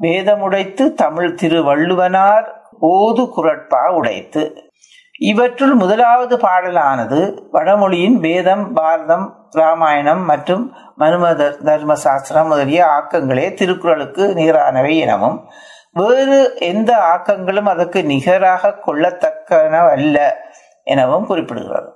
வேதமுடைத்து 0.00 0.92
தமிழ் 0.92 1.36
திருவள்ளுவனார் 1.42 2.44
ஓது 2.82 3.30
குரட்பா 3.36 3.88
உடைத்து. 3.88 4.70
இவற்றுள் 5.18 5.74
முதலாவது 5.74 6.36
பாடலானது 6.36 7.42
வடமொழியின் 7.52 8.18
வேதம் 8.18 8.72
பாரதம் 8.72 9.48
ராமாயணம் 9.50 10.24
மற்றும் 10.24 10.72
மனும 10.96 11.34
தர்ம 11.34 11.94
சாஸ்திரம் 11.94 12.46
முதலிய 12.46 12.84
ஆக்கங்களே 12.84 13.54
திருக்குறளுக்கு 13.54 14.32
நிகரானவை 14.36 14.98
எனவும். 14.98 15.50
வேறு 15.92 16.56
எந்த 16.58 16.96
ஆக்கங்களும் 16.96 17.68
அதற்கு 17.68 18.04
நிகராக 18.04 18.78
கொள்ளத்தக்கனவல்ல. 18.86 20.44
எனவும் 20.86 21.28
குறிப்பிடுகிறது. 21.28 21.90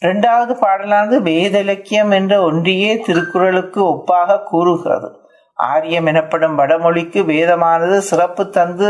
இரண்டாவது 0.00 0.52
பாடலானது 0.54 1.16
வேத 1.28 1.58
இலக்கியம் 1.58 2.10
என்ற 2.10 2.32
ஒன்றியே 2.42 2.90
திருக்குறளுக்கு 2.98 3.80
ஒப்பாக 3.84 4.40
கூறுகிறது. 4.42 5.08
ஆரியம் 5.54 6.06
எனப்படும் 6.06 6.58
வடமொழிக்கு 6.58 7.20
வேதமானது 7.24 7.98
சிறப்பு 7.98 8.42
தந்து 8.48 8.88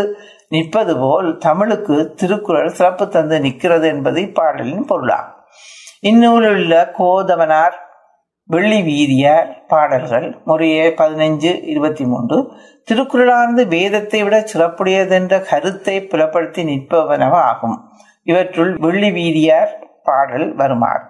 நிற்பது 0.48 0.94
போல் 0.98 1.28
தமிழுக்கு 1.36 1.96
திருக்குறள் 2.14 2.76
சிறப்பு 2.78 3.04
தந்து 3.08 3.40
நிற்கிறது 3.40 3.86
என்பது 3.88 4.20
இப்பாடலின் 4.20 4.86
பொருளாகும். 4.86 5.42
இந்நூலில் 6.00 6.56
உள்ள 6.56 6.92
கோதவனார் 6.98 7.76
வெள்ளி 8.48 8.80
வீதியார் 8.82 9.48
பாடல்கள் 9.68 10.26
முறையே 10.44 10.88
பதினைஞ்சு 10.88 11.52
இருபத்தி 11.66 12.04
மூன்று 12.04 12.36
திருக்குறளானது 12.90 13.62
வேதத்தை 13.66 14.20
விட 14.22 14.36
சிறப்புடையதென்ற 14.52 15.40
கருத்தை 15.48 15.96
புலப்படுத்தி 16.04 16.62
நிற்பவனவாகும். 16.64 17.78
இவற்றுள் 18.26 18.72
வெள்ளி 18.84 19.10
வீதியார் 19.10 19.72
பாடல் 20.04 20.48
வருமாறு 20.54 21.04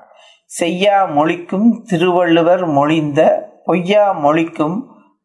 செய்யா 0.51 0.97
மொழிக்கும் 1.17 1.69
திருவள்ளுவர் 1.89 2.65
மொழிந்த 2.69 3.21
பொய்யா 3.65 4.05
மொழிக்கும் 4.25 4.77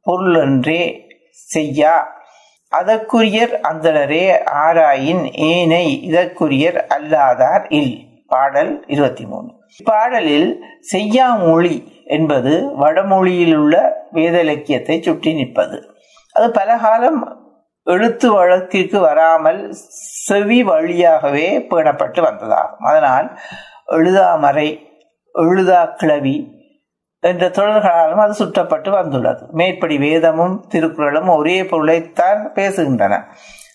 பொருளன்றே 0.06 0.84
செய்யா. 1.54 1.96
அதற்குரியர் 2.72 3.54
அந்தனரே 3.70 4.26
ஆராயின் 4.66 5.24
ஏனை 5.50 5.86
இதற்குரியர் 6.10 6.80
அல்லாதார் 6.96 7.66
இல். 7.80 7.94
பாடல் 8.28 8.74
இருபத்தி 8.88 9.24
மூணு 9.26 9.50
இப்பாடலில் 9.80 10.50
செய்யா 10.92 11.28
மொழி 11.36 11.76
என்பது 12.18 12.54
வடமொழியில் 12.76 13.56
உள்ள 13.56 13.76
வேத 14.12 14.36
இலக்கியத்தை 14.40 14.96
சுற்றி 15.02 15.32
நிற்பது. 15.34 15.78
அது 16.36 16.48
பலகாலம் 16.52 17.20
எழுத்து 17.84 18.34
வழக்கிற்கு 18.34 19.00
வராமல் 19.00 19.72
செவி 20.26 20.64
வழியாகவே 20.64 21.60
பேணப்பட்டு 21.60 22.20
வந்ததாகும். 22.22 22.80
அதனால் 22.80 23.40
எழுதாமறை 23.88 24.80
எழுதா 25.34 25.86
கிளவி 25.86 26.60
என்ற 27.20 27.50
தொடர்களாலும் 27.50 28.22
அது 28.26 28.46
சுட்டப்பட்டு 28.46 28.90
வந்துள்ளது. 28.90 29.48
மேற்படி 29.52 29.98
வேதமும் 29.98 30.66
திருக்குறளும் 30.70 31.28
ஒரே 31.28 31.64
பொருளைத்தான் 31.64 32.52
பேசுகின்றன. 32.56 33.24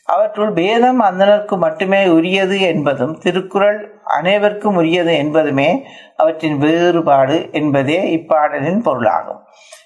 அவற்றுள் 0.05 0.51
வேதம் 0.51 1.03
அந்தனருக்கு 1.03 1.57
மட்டுமே 1.57 2.07
உரியது 2.07 2.61
என்பதும் 2.61 3.19
திருக்குறள் 3.19 4.01
அனைவருக்கும் 4.05 4.77
உரியது 4.77 5.13
என்பதுமே 5.23 5.83
அவற்றின் 6.17 6.59
வேறுபாடு 6.59 7.49
என்பதே 7.53 7.99
இப்பாடலின் 8.17 8.83
பொருளாகும். 8.83 9.41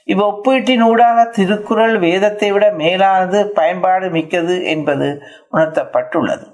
இவ்வொப்பீட்டின் 0.07 0.81
ஊடாக 0.81 1.25
திருக்குறள் 1.25 1.99
வேதத்தை 1.99 2.53
விட 2.53 2.71
மேலானது 2.73 3.51
பயன்பாடு 3.51 4.11
மிக்கது 4.11 4.65
என்பது 4.65 5.23
உணர்த்தப்பட்டுள்ளது. 5.53 6.47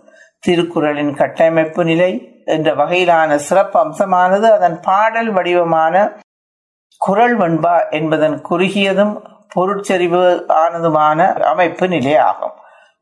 திருக்குறளின் 0.46 1.14
கட்டமைப்பு 1.14 1.84
நிலை 1.84 2.42
என்ற 2.44 2.74
வகையிலான 2.74 3.34
சிறப்பு 3.34 3.78
அம்சமானது 3.80 4.50
அதன் 4.52 4.80
பாடல் 4.80 5.30
வடிவமான 5.30 6.12
குரல் 6.98 7.38
வெண்பா 7.38 7.90
என்பதன் 7.90 8.42
குறுகியதும் 8.50 9.14
பொருட்செறிவு 9.54 10.44
ஆனதுமான 10.48 11.32
அமைப்பு 11.42 11.86
நிலையாகும். 11.86 12.56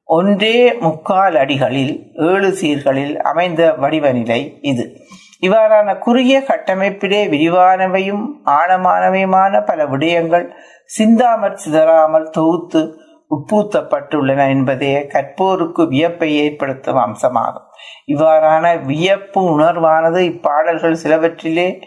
ஒன்றே 0.05 0.75
முக்கால் 0.75 1.35
அடிகளில் 1.35 2.11
ஏழு 2.15 2.51
சீர்களில் 2.51 3.21
அமைந்த 3.21 3.73
வடிவ 3.73 4.13
நிலை 4.13 4.59
இது. 4.61 4.97
இவ்வாறான 5.43 5.99
குறுகிய 5.99 6.41
கட்டமைப்பிலே 6.41 7.29
விரிவானவையும் 7.29 8.25
ஆழமானவையுமான 8.45 9.65
பல 9.65 9.87
விடயங்கள் 9.87 10.53
சிந்தாமற் 10.85 11.61
சிதறாமல் 11.65 12.29
தொகுத்து 12.31 13.03
உட்பூத்தப்பட்டுள்ளன 13.31 14.49
என்பதே 14.49 15.07
கற்போருக்கு 15.13 15.83
வியப்பை 15.89 16.29
ஏற்படுத்தும் 16.35 16.97
அம்சமாகும். 16.97 17.67
இவ்வாறான 18.07 18.85
வியப்பு 18.85 19.59
உணர்வானது 19.59 20.21
இப்பாடல்கள் 20.33 21.01
சிலவற்றிலே 21.03 21.83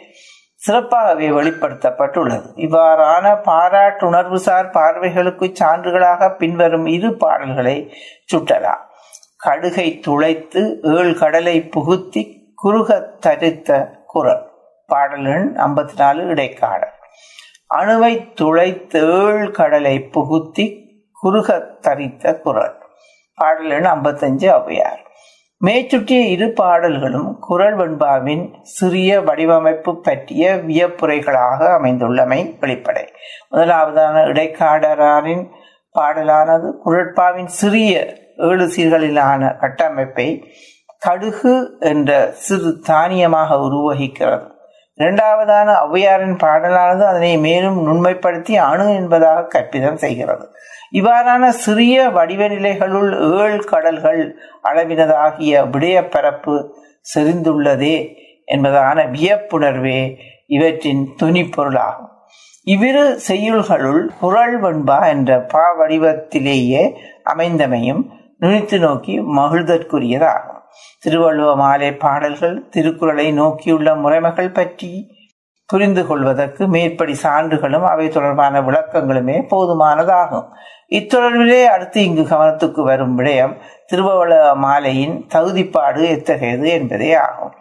சிறப்பாகவே 0.68 1.28
வெளிப்படுத்தப்பட்டுள்ளது. 1.30 2.48
இவ்வாறான 2.56 3.26
பாராட்டுணர்வுசார் 3.46 4.70
பார்வைகளுக்கு 4.72 5.54
சான்றுகளாக 5.62 6.30
பின்வரும் 6.36 6.86
இரு 6.86 7.18
பாடல்களை 7.18 7.78
சுட்டலாம் 8.34 8.84
கடுகை 9.46 10.00
துளைத்து 10.00 10.62
ஏழு 10.82 11.16
கடலை 11.16 11.62
புகுத்தி 11.62 12.37
குறுக 12.64 13.10
தரித்த 13.26 13.90
குரல். 14.06 14.52
பாடல் 14.88 15.26
எண் 15.26 15.54
ஐம்பத்தி 15.58 15.96
நாலு 15.98 16.24
இடைக்காடல். 16.24 16.96
அணுவை 17.76 18.34
துளைத்து 18.34 19.26
ஏழு 19.26 19.52
கடலை 19.52 20.10
புகுத்தி 20.14 20.78
குறுக 21.24 21.64
தரித்த 21.82 22.40
குரல். 22.40 22.76
பாடல் 23.36 23.70
எண் 23.70 23.86
ஐம்பத்தஞ்சு 23.86 24.48
ஔவையார். 24.50 25.06
மேற்சுற்றிய 25.66 26.28
இரு 26.28 26.52
பாடல்களும் 26.52 27.40
குரல் 27.40 27.76
வெண்பாவின் 27.76 28.54
சிறிய 28.62 29.22
வடிவமைப்பு 29.22 30.02
பற்றிய 30.02 30.56
வியப்புரைகளாக 30.56 31.60
அமைந்துள்ளமை 31.60 32.58
வெளிப்படை. 32.62 33.08
முதலாவதான 33.52 34.26
இடைக்காடராரின் 34.26 35.50
பாடலானது 36.00 36.74
குரட்பாவின் 36.86 37.46
சிறிய 37.46 38.18
ஏழு 38.38 38.66
சீர்களிலான 38.66 39.58
கட்டமைப்பை 39.58 40.52
கடுகு 41.08 41.56
என்ற 41.92 42.12
சிறு 42.46 42.72
தானியமாக 42.88 43.60
உருவகிக்கிறது. 43.68 44.48
இரண்டாவதான 45.00 45.70
ஔவையாரின் 45.86 46.38
பாடலானது 46.44 47.04
அதனை 47.10 47.38
மேலும் 47.38 47.78
நுண்மைப்படுத்தி 47.88 48.54
அணு 48.70 48.86
என்பதாக 48.96 49.44
கற்பிதம் 49.48 50.00
செய்கிறது. 50.04 50.46
இவ்வாறான 50.92 51.48
சிறிய 51.64 52.10
வடிவ 52.10 52.48
நிலைகளுள் 52.48 53.12
ஏழு 53.40 53.60
கடல்கள் 53.66 54.22
அளவினதாகிய 54.64 55.64
விடயப்பரப்பு 55.70 56.56
செறிந்துள்ளதே 57.16 57.96
என்பதான 58.46 58.98
வியப்புணர்வே 59.12 60.00
இவற்றின் 60.48 61.04
துணிப்பொருளாகும். 61.22 62.12
இவ்விரு 62.64 63.04
செய்யுள்களுள் 63.28 64.02
குரல் 64.20 64.56
வெண்பா 64.64 65.00
என்ற 65.08 65.40
பா 65.54 65.66
வடிவத்திலேயே 65.80 66.84
அமைந்தமையும் 67.34 68.04
நுனித்து 68.42 68.80
நோக்கி 68.80 69.14
மகிழ்தற்குரியதாகும். 69.38 70.57
திருவள்ளுவ 71.00 71.56
மாலை 71.56 71.94
பாடல்கள் 71.94 72.68
திருக்குறளை 72.70 73.28
நோக்கியுள்ள 73.32 73.94
முறைமைகள் 73.96 74.54
பற்றி 74.54 75.16
புரிந்து 75.70 76.08
கொள்வதற்கு 76.08 76.68
மேற்படி 76.68 77.16
சான்றுகளும் 77.24 77.86
அவை 77.86 78.10
தொடர்பான 78.10 78.62
விளக்கங்களுமே 78.62 79.38
போதுமானதாகும். 79.52 80.48
இத்தொடர்பிலே 80.90 81.66
அடுத்து 81.66 82.04
இங்கு 82.04 82.22
கவனத்துக்கு 82.22 82.82
வரும் 82.84 83.20
விடயம் 83.20 83.56
திருவள்ளுவ 83.86 84.54
மாலையின் 84.56 85.26
தகுதிப்பாடு 85.34 86.02
எத்தகையது 86.08 86.70
என்பதே 86.70 87.14
ஆகும். 87.14 87.52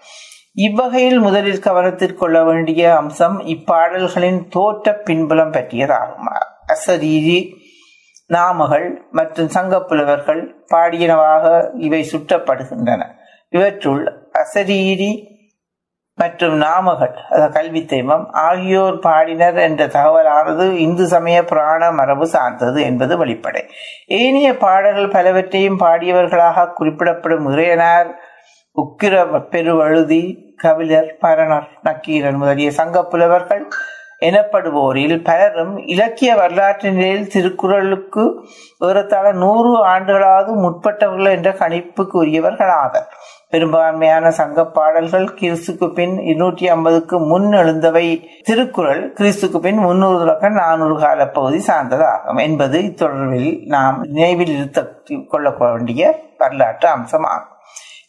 இவ்வகையில் 0.53 1.19
முதலில் 1.19 1.65
கவனத்திற்கொள்ள 1.65 2.45
வேண்டிய 2.45 2.97
அம்சம் 2.97 3.41
இப்பாடல்களின் 3.47 4.49
தோற்ற 4.49 4.95
பின்புலம் 4.95 5.53
பற்றியதாகும்? 5.53 6.29
அசரீரி 6.67 7.41
நாமகள் 8.31 8.87
மற்றும் 9.11 9.49
சங்கப்புலவர்கள் 9.49 10.43
பாடியனவாக 10.73 11.45
இவை 11.79 12.03
சுட்டப்படுகின்றன 12.13 13.03
இவற்றுள் 13.53 14.05
அசரீரி 14.35 15.13
மற்றும் 16.19 16.55
நாமகள் 16.59 17.15
அதாவது 17.29 17.55
கல்வி 17.55 17.81
தெய்வம் 17.85 18.25
ஆகியோர் 18.45 18.99
பாடினர் 18.99 19.59
என்ற 19.59 19.83
தகவலானது 19.87 20.67
இந்து 20.77 21.05
சமய 21.07 21.39
புராண 21.45 21.91
மரபு 21.91 22.27
சார்ந்தது 22.27 22.79
என்பது 22.81 23.15
வெளிப்படை. 23.17 23.63
ஏனைய 24.19 24.51
பாடல்கள் 24.57 25.15
பலவற்றையும் 25.17 25.81
பாடியவர்களாக 25.81 26.67
குறிப்பிடப்படும் 26.71 27.47
இறையனார் 27.53 28.11
உக்கிர 28.77 29.15
பெருவழுதி 29.51 30.23
கவிழர் 30.57 31.13
பரணர் 31.21 31.69
நக்கீரன் 31.83 32.37
முதலிய 32.37 32.71
சங்க 32.71 33.03
புலவர்கள் 33.05 33.65
எனப்படுவோரில் 34.21 35.23
பலரும் 35.23 35.75
இலக்கிய 35.87 36.35
வரலாற்றினில் 36.35 37.27
திருக்குறளுக்கு 37.27 38.25
ஏறத்தாழ 38.89 39.33
நூறு 39.33 39.73
ஆண்டுகளாவது 39.87 40.53
முற்பட்டவர்கள் 40.65 41.35
என்ற 41.37 41.51
கணிப்புக்கு 41.53 42.17
உரியவர்களாவர் 42.23 43.09
பெரும்பான்மையான 43.51 44.31
சங்க 44.31 44.65
பாடல்கள் 44.67 45.27
கிறிஸ்துக்கு 45.41 45.87
பின் 45.93 46.15
இருநூற்றி 46.19 46.69
ஐம்பதுக்கு 46.69 47.17
முன் 47.21 47.47
எழுந்தவை. 47.53 48.07
திருக்குறள் 48.43 49.13
கிறிஸ்துக்கு 49.19 49.59
பின் 49.59 49.79
முன்னூறு 49.79 50.19
தொடக்கம் 50.19 50.53
நானூறு 50.53 50.97
கால 51.01 51.29
பகுதி 51.29 51.61
சார்ந்ததாகும் 51.67 52.41
என்பது 52.41 52.79
இத்தொடர்பில் 52.81 53.53
நாம் 53.67 54.01
நினைவில் 54.01 54.55
இருத்த 54.57 54.89
கொள்ள 55.29 55.51
வேண்டிய 55.51 56.15
வரலாற்று 56.39 56.89
அம்சமாகும். 56.89 57.53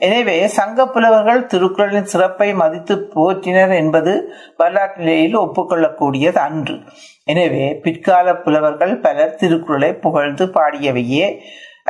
எனவே 0.02 0.36
சங்க 0.56 0.80
புலவர்கள் 0.86 1.48
திருக்குறளின் 1.52 2.10
சிறப்பை 2.12 2.48
மதித்து 2.54 2.96
போற்றினர் 3.14 3.74
என்பது 3.82 4.12
வரலாற்று 4.58 5.00
நிலையில் 5.02 5.38
ஒப்புக்கொள்ளக்கூடியது 5.38 6.40
அன்று. 6.48 6.76
எனவே 7.24 7.64
பிற்கால 7.86 8.36
புலவர்கள் 8.44 8.94
பலர் 9.06 9.40
திருக்குறளை 9.40 9.92
புகழ்ந்து 10.06 10.46
பாடியவையே 10.58 11.28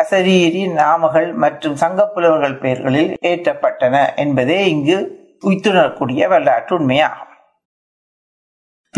அசரீரி 0.01 0.63
நாமகள் 0.79 1.29
மற்றும் 1.43 1.77
சங்க 1.83 2.01
புலவர்கள் 2.15 2.59
பெயர்களில் 2.63 3.13
ஏற்றப்பட்டன 3.31 3.95
என்பதே 4.23 4.59
இங்கு 4.73 4.97
உய்த்துணரக்கூடிய 5.43 6.27
வரலாற்று 6.27 6.73
உண்மையாகும். 6.79 7.26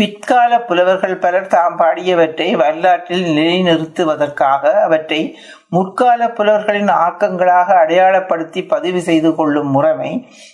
பிற்கால 0.00 0.52
புலவர்கள் 0.60 1.16
பலர் 1.18 1.48
தாம் 1.48 1.74
பாடியவற்றை 1.78 2.46
வரலாற்றில் 2.56 3.24
நிலைநிறுத்துவதற்காக 3.28 4.70
அவற்றை 4.84 5.18
முற்கால 5.68 6.28
புலவர்களின் 6.30 6.92
ஆக்கங்களாக 6.98 7.68
அடையாளப்படுத்தி 7.74 8.60
பதிவு 8.66 9.00
செய்து 9.00 9.30
கொள்ளும் 9.34 9.70
முறைமை 9.70 10.12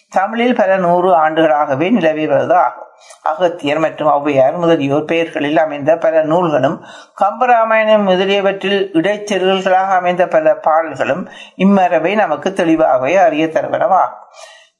தமிழில் 0.08 0.56
பல 0.56 0.72
நூறு 0.78 1.10
ஆண்டுகளாகவே 1.16 1.88
நிலவுவது 1.90 2.56
ஆகும் 2.56 2.90
அகத்தியர் 3.30 3.80
மற்றும் 3.80 4.10
ஔவையார் 4.12 4.56
முதலியோர் 4.56 5.08
பெயர்களில் 5.08 5.62
அமைந்த 5.62 5.94
பல 5.98 6.22
நூல்களும் 6.24 6.76
கம்பராமாயணம் 7.16 8.06
முதலியவற்றில் 8.06 8.80
இடைச்செருகல்களாக 8.94 9.90
அமைந்த 9.94 10.26
பல 10.26 10.54
பாடல்களும் 10.64 11.24
இம்மரபை 11.58 12.14
நமக்கு 12.16 12.50
தெளிவாகவே 12.52 13.14
அறிய 13.22 13.46
தருவனமாகும் 13.48 14.24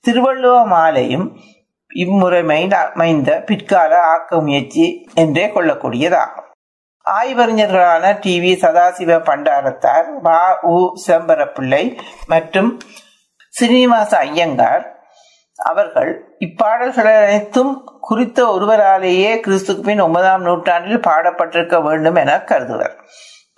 திருவள்ளுவ 0.05 0.57
மாலையும் 0.69 1.29
இம்முறைமை 1.91 2.73
அமைந்த 2.73 3.43
பிற்கால 3.47 4.03
ஆக்க 4.05 4.41
முயற்சி 4.41 4.87
என்றே 5.15 5.47
கொள்ளக்கூடியதாகும். 5.47 6.43
ஆய்வறிஞர்களான 7.07 8.19
டி. 8.21 8.41
வி. 8.41 8.53
சதாசிவ 8.61 9.19
பண்டாரத்தார் 9.23 10.09
வ. 10.25 10.31
உ. 10.63 10.77
சிதம்பரப்பிள்ளை 11.07 11.83
மற்றும் 12.27 12.71
ஸ்ரீனிவாச 13.55 14.19
ஐயங்கார் 14.19 14.85
அவர்கள் 15.59 16.11
இப்பாடல்கள் 16.39 17.23
அனைத்தும் 17.23 17.73
குறித்த 18.01 18.47
ஒருவராலேயே 18.47 19.41
கிறிஸ்துக்கு 19.47 19.81
பின் 19.81 20.01
ஒன்பதாம் 20.01 20.43
நூற்றாண்டில் 20.43 21.01
பாடப்பட்டிருக்க 21.01 21.83
வேண்டும் 21.83 22.15
என 22.15 22.39
கருதுவர். 22.45 22.95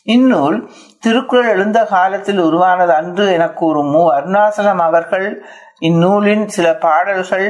இந்நூல் 0.07 0.59
திருக்குறள் 1.01 1.49
எழுந்த 1.49 1.85
காலத்தில் 1.85 2.39
உருவானது 2.39 2.93
அன்று 2.93 3.33
என 3.33 3.49
கூறும் 3.51 3.91
மு 3.91 4.13
அருணாசலம் 4.13 4.81
அவர்கள் 4.81 5.27
இந்நூலின் 5.79 6.49
சில 6.49 6.77
பாடல்கள் 6.77 7.49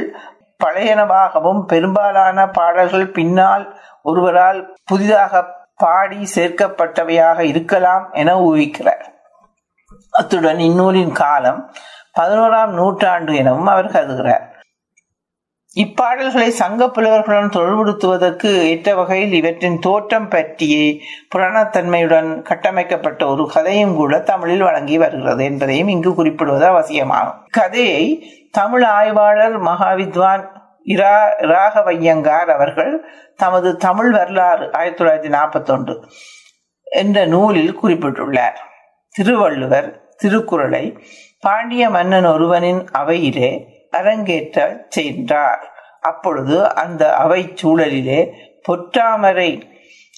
பழையனவாகவும் 0.63 1.61
பெரும்பாலான 1.65 2.47
பாடல்கள் 2.49 3.11
பின்னால் 3.11 3.79
ஒருவரால் 4.03 4.75
புதிதாக 4.85 5.57
பாடி 5.75 6.27
சேர்க்கப்பட்டவையாக 6.35 7.39
இருக்கலாம் 7.39 8.13
என 8.13 8.35
ஊகிக்கிறார். 8.35 9.03
அத்துடன் 10.11 10.59
இந்நூலின் 10.59 11.11
காலம் 11.11 11.71
பதினோராம் 12.19 12.69
நூற்றாண்டு 12.69 13.35
எனவும் 13.35 13.65
அவர் 13.65 13.91
கருதுகிறார். 13.91 14.45
இப்பாடல்களை 15.77 16.47
சங்க 16.47 16.87
புலவர்களுடன் 16.87 17.55
தொழில்படுத்துவதற்கு 17.55 18.49
ஏற்ற 18.61 18.95
வகையில் 18.95 19.33
இவற்றின் 19.33 19.79
தோற்றம் 19.79 20.27
பற்றியே 20.27 21.01
புராணத்தன்மையுடன் 21.35 22.41
கட்டமைக்கப்பட்ட 22.41 23.27
ஒரு 23.27 23.47
கதையும் 23.47 23.95
கூட 23.95 24.19
தமிழில் 24.19 24.61
வழங்கி 24.61 24.97
வருகிறது 24.97 25.43
என்பதையும் 25.43 25.87
இங்கு 25.87 26.15
குறிப்பிடுவது 26.15 26.65
அவசியமாகும். 26.65 27.47
கதையை 27.51 28.27
தமிழ் 28.51 28.83
ஆய்வாளர் 28.83 29.63
மகாவித்வான் 29.63 30.43
இரா 30.83 31.29
ராகவையங்கார் 31.39 32.49
அவர்கள் 32.49 33.05
தமது 33.35 33.77
தமிழ் 33.77 34.11
வரலாறு 34.11 34.73
ஆயிரத்தி 34.73 35.03
தொள்ளாயிரத்தி 35.03 35.33
நாற்பத்தி 35.33 35.71
ஒன்று 35.71 35.95
என்ற 36.83 37.25
நூலில் 37.25 37.79
குறிப்பிட்டுள்ளார். 37.83 38.59
திருவள்ளுவர் 39.09 40.13
திருக்குறளை 40.17 40.97
பாண்டிய 41.39 41.89
மன்னன் 41.89 42.25
ஒருவனின் 42.25 42.87
அவையிலே 42.91 43.77
அரங்கேற்ற 43.91 44.85
சென்றார் 44.89 45.73
அப்பொழுது 46.01 46.69
அந்த 46.75 47.15
அவை 47.15 47.53
சூழலிலே 47.61 48.31
பொற்றாமரை 48.67 49.61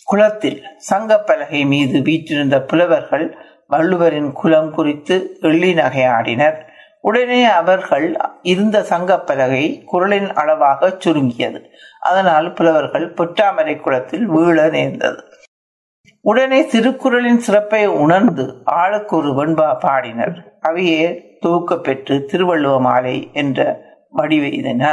குளத்தில் 0.04 0.64
சங்கப்பலகை 0.94 1.66
மீது 1.66 2.02
வீற்றிருந்த 2.02 2.62
புலவர்கள் 2.62 3.38
வள்ளுவரின் 3.70 4.32
குலம் 4.32 4.72
குறித்து 4.72 5.38
எள்ளி 5.42 5.74
நகையாடினர். 5.74 6.58
உடனே 7.02 7.44
அவர்கள் 7.44 8.18
இருந்த 8.42 8.80
சங்கப்பலகை 8.80 9.84
குரலின் 9.84 10.34
அளவாக 10.34 10.96
சுருங்கியது. 10.98 11.70
அதனால் 12.00 12.54
புலவர்கள் 12.54 13.14
பொற்றாமரை 13.14 13.80
குளத்தில் 13.80 14.30
வீழ 14.32 14.70
நேர்ந்தது. 14.70 15.24
உடனே 16.22 16.62
திருக்குறளின் 16.62 17.38
சிறப்பை 17.38 17.86
உணர்ந்து 17.86 18.62
ஆளுக்கு 18.66 19.18
ஒரு 19.18 19.32
வெண்பா 19.32 19.80
பாடினர். 19.80 20.51
அவையே 20.62 21.04
துவக்க 21.40 21.78
பெற்று 21.78 22.16
திருவள்ளுவ 22.32 22.80
மாலை 22.80 23.30
என்ற 23.34 23.60
வடிவெய்தன 24.18 24.84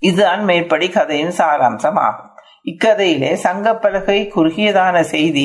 இதுதான் 0.00 0.42
மேற்படி 0.44 0.88
கதையின் 0.88 1.36
சாராம்சம் 1.38 2.00
ஆகும் 2.06 2.32
இக்கதையிலே 2.70 3.30
சங்கப்பலகை 3.42 4.16
குறுகியதான 4.34 5.00
செய்தி 5.00 5.44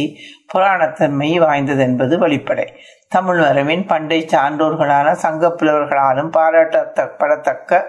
புராணத்தன்மை 0.54 1.28
வாய்ந்தது 1.40 1.82
என்பது 1.82 2.14
வெளிப்படை. 2.20 2.66
தமிழ் 3.08 3.40
மரபின் 3.40 3.86
பண்டை 3.86 4.18
சான்றோர்களான 4.32 5.08
சங்கப்புலவர்களாலும் 5.24 6.32
பாராட்டப்படத்தக்க 6.38 7.82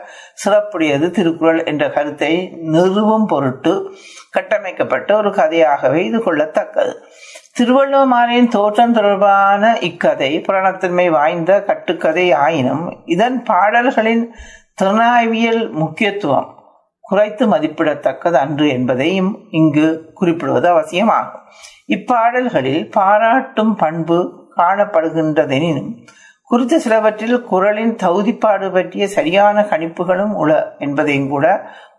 சிறப்புடையது 0.42 1.08
திருக்குறள் 1.10 1.64
என்ற 1.64 1.90
கருத்தை 1.90 2.32
நிறுவும் 2.74 3.26
பொருட்டு 3.26 3.72
கட்டமைக்கப்பட்ட 4.30 5.16
ஒரு 5.16 5.30
கதையாகவே 5.30 6.00
இது 6.08 6.18
கொள்ளத்தக்கது. 6.18 6.94
திருவள்ளுவமாரின் 7.60 8.48
தோற்றம் 8.48 8.92
தொடர்பான 8.92 9.78
இக்கதை 9.78 10.40
புராணத்தன்மை 10.40 11.10
வாய்ந்த 11.10 11.62
கட்டுக்கதை 11.62 12.32
ஆயினும் 12.32 13.02
இதன் 13.04 13.42
பாடல்களின் 13.42 14.34
திறனாய்வியல் 14.82 15.70
முக்கியத்துவம் 15.70 16.54
குறைத்து 17.00 17.46
மதிப்பிடத்தக்கது 17.46 18.32
அன்று 18.32 18.68
என்பதையும் 18.68 19.38
இங்கு 19.50 20.10
குறிப்பிடுவது 20.14 20.68
அவசியமாகும். 20.68 21.40
இப்பாடல்களில் 21.88 22.90
பாராட்டும் 22.90 23.76
பண்பு 23.76 24.48
காணப்படுகின்றதெனினும் 24.56 25.92
குறித்த 26.52 26.78
சிலவற்றில் 26.78 27.36
குரலின் 27.50 27.92
தகுதிப்பாடு 28.02 28.66
பற்றிய 28.72 29.04
சரியான 29.08 29.62
கணிப்புகளும் 29.70 30.34
உள 30.42 30.50
என்பதையும் 30.78 31.28
கூட 31.28 31.46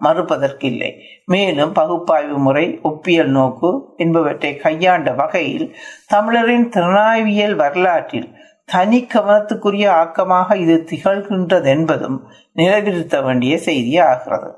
மறுப்பதற்கில்லை. 0.06 0.90
மேலும் 1.26 1.72
பகுப்பாய்வு 1.72 2.38
முறை 2.38 2.66
ஒப்பியல் 2.90 3.32
நோக்கு 3.38 3.72
என்பவற்றை 3.98 4.52
கையாண்ட 4.58 5.12
வகையில் 5.22 5.66
தமிழரின் 6.14 6.68
திறனாய்வியல் 6.76 7.56
வரலாற்றில் 7.56 8.30
தனி 8.66 9.00
கவனத்துக்குரிய 9.14 9.88
ஆக்கமாக 10.04 10.56
இது 10.56 10.76
திகழ்கின்றது 10.92 11.68
என்பதும் 11.68 12.20
நிலைநிறுத்த 12.54 13.18
வேண்டிய 13.22 13.54
செய்தி 13.58 13.94
ஆகிறது 14.10 14.50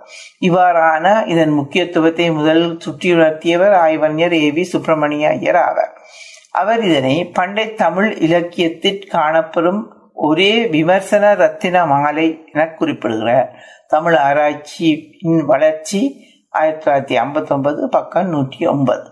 இவ்வாறான 0.47 1.05
இதன் 1.27 1.53
முக்கியத்துவத்தை 1.60 2.27
முதல் 2.31 2.65
சுற்றியுணர்த்தியவர் 2.86 3.75
ஆய்வஞர் 3.86 4.36
ஏ 4.41 4.51
வி 4.51 4.65
சுப்பிரமணிய 4.73 5.29
ஐயர் 5.29 5.62
ஆவார். 5.67 5.93
அவர் 6.62 6.82
இதனை 6.89 7.15
பண்டை 7.38 7.65
தமிழ் 7.74 8.10
இலக்கியத்தில் 8.18 9.02
காணப்பெறும் 9.12 9.82
ஒரே 10.28 10.52
விமர்சன 10.68 11.34
ரத்தின 11.34 11.86
மாலை 11.86 12.28
என 12.54 12.68
குறிப்பிடுகிறார். 12.68 13.50
தமிழ் 13.88 14.18
ஆராய்ச்சியின் 14.28 15.41
வளர்ச்சி 15.46 16.02
ஆயிரத்தி 16.50 16.86
தொள்ளாயிரத்தி 16.86 17.15
ஐம்பத்தி 17.22 17.52
ஒன்பது 17.52 17.89
பக்கம் 17.89 18.30
நூற்றி 18.30 18.68
ஒன்பது. 18.68 19.06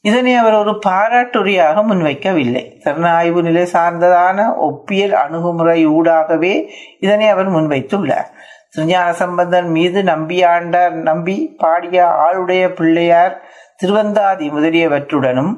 இதனை 0.00 0.32
அவர் 0.34 0.54
ஒரு 0.54 0.72
பாராட்டுரையாக 0.86 1.82
முன்வைக்கவில்லை. 1.90 2.64
திறனாய்வு 2.84 3.42
நிலை 3.42 3.62
சார்ந்ததான 3.72 4.38
ஒப்பியல் 4.68 5.14
அணுகுமுறை 5.24 5.78
ஊடாகவே 5.88 6.54
இதனை 7.00 7.28
அவர் 7.28 7.50
முன்வைத்துள்ளார். 7.52 8.28
திருஞான 8.70 9.08
சம்பந்தன் 9.12 9.68
மீது 9.68 10.02
நம்பியாண்டார் 10.02 10.94
நம்பி 11.08 11.36
பாடிய 11.58 12.06
ஆளுடைய 12.24 12.64
பிள்ளையார் 12.74 13.34
திருவந்தாதி 13.82 14.46
முதலியவற்றுடனும் 14.50 15.52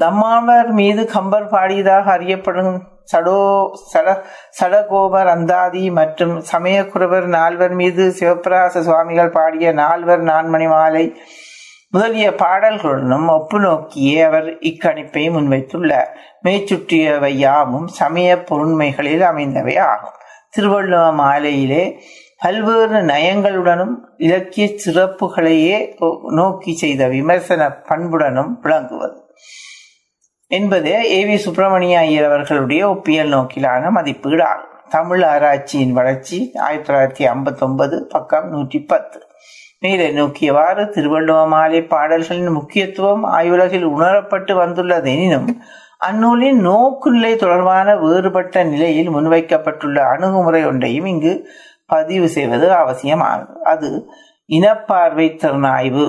தம்மாவர் 0.00 0.68
மீது 0.70 1.02
கம்பர் 1.06 1.46
பாடியதாக 1.46 2.06
அறியப்படும் 2.16 2.74
சடோ 3.12 3.38
சட 3.92 4.08
சடகோபர் 4.58 5.28
அந்தாதி 5.28 5.90
மற்றும் 5.90 6.34
சமயக்குறவர் 6.52 7.26
நால்வர் 7.26 7.74
மீது 7.74 8.04
சிவபிராச 8.18 8.80
சுவாமிகள் 8.80 9.30
பாடிய 9.30 9.72
நால்வர் 9.72 10.22
நான்மணி 10.22 10.68
மாலை 10.68 11.04
முதலிய 11.90 12.28
பாடல்களுடனும் 12.30 13.28
ஒப்பு 13.28 13.58
நோக்கியே 13.60 14.16
அவர் 14.22 14.48
இக்கணிப்பை 14.70 15.24
முன்வைத்துள்ளார். 15.34 16.10
மேய்ச்சுற்றியவை 16.44 17.32
யாவும் 17.44 17.86
சமய 18.00 18.30
பொருண்மைகளில் 18.50 19.20
அமைந்தவை 19.20 19.76
ஆகும். 19.76 20.16
திருவள்ளுவ 20.56 21.04
மாலையிலே 21.12 21.84
பல்வேறு 22.38 22.98
நயங்களுடனும் 23.12 23.94
இலக்கிய 24.16 24.66
சிறப்புகளையே 24.84 25.78
நோக்கி 26.30 26.74
செய்த 26.76 27.08
விமர்சன 27.08 27.62
பண்புடனும் 27.88 28.52
விளங்குவது. 28.60 29.16
என்பது 30.50 30.90
ஏ 31.12 31.24
வி 31.24 31.34
சுப்பிரமணிய 31.34 31.98
ஐயர் 31.98 32.24
அவர்களுடைய 32.24 32.88
ஒப்பியல் 32.88 33.32
நோக்கிலான 33.34 33.90
மதிப்பீடு 33.90 34.44
ஆகும் 34.44 34.76
தமிழ் 34.88 35.22
ஆராய்ச்சியின் 35.22 35.92
வளர்ச்சி 35.92 36.52
ஆயிரத்தி 36.56 36.92
தொள்ளாயிரத்தி 36.92 37.30
ஐம்பத்தி 37.32 37.60
ஒன்பது 37.60 38.06
பக்கம் 38.06 38.46
நூற்றி 38.48 38.78
பத்து. 38.80 39.18
மேலே 39.80 40.10
நோக்கியவாறு 40.10 40.84
திருவள்ளுவ 40.88 41.46
மாலை 41.46 41.82
பாடல்களின் 41.82 42.52
முக்கியத்துவம் 42.52 43.24
ஆய்வுலகில் 43.24 43.84
உணரப்பட்டு 43.84 44.54
வந்துள்ளதெனினும் 44.64 45.50
அந்நூலின் 45.98 46.66
நோக்குநிலை 46.66 47.36
தொடர்பான 47.36 47.96
வேறுபட்ட 47.96 48.64
நிலையில் 48.64 49.10
முன்வைக்கப்பட்டுள்ள 49.10 49.98
அணுகுமுறை 49.98 50.66
ஒன்றையும் 50.66 51.04
இங்கு 51.04 51.48
பதிவு 51.86 52.28
செய்வது 52.28 52.72
அவசியமானது. 52.72 53.62
அது 53.64 53.90
இனப்பார்வை 54.48 55.28
திறனாய்வு 55.34 56.06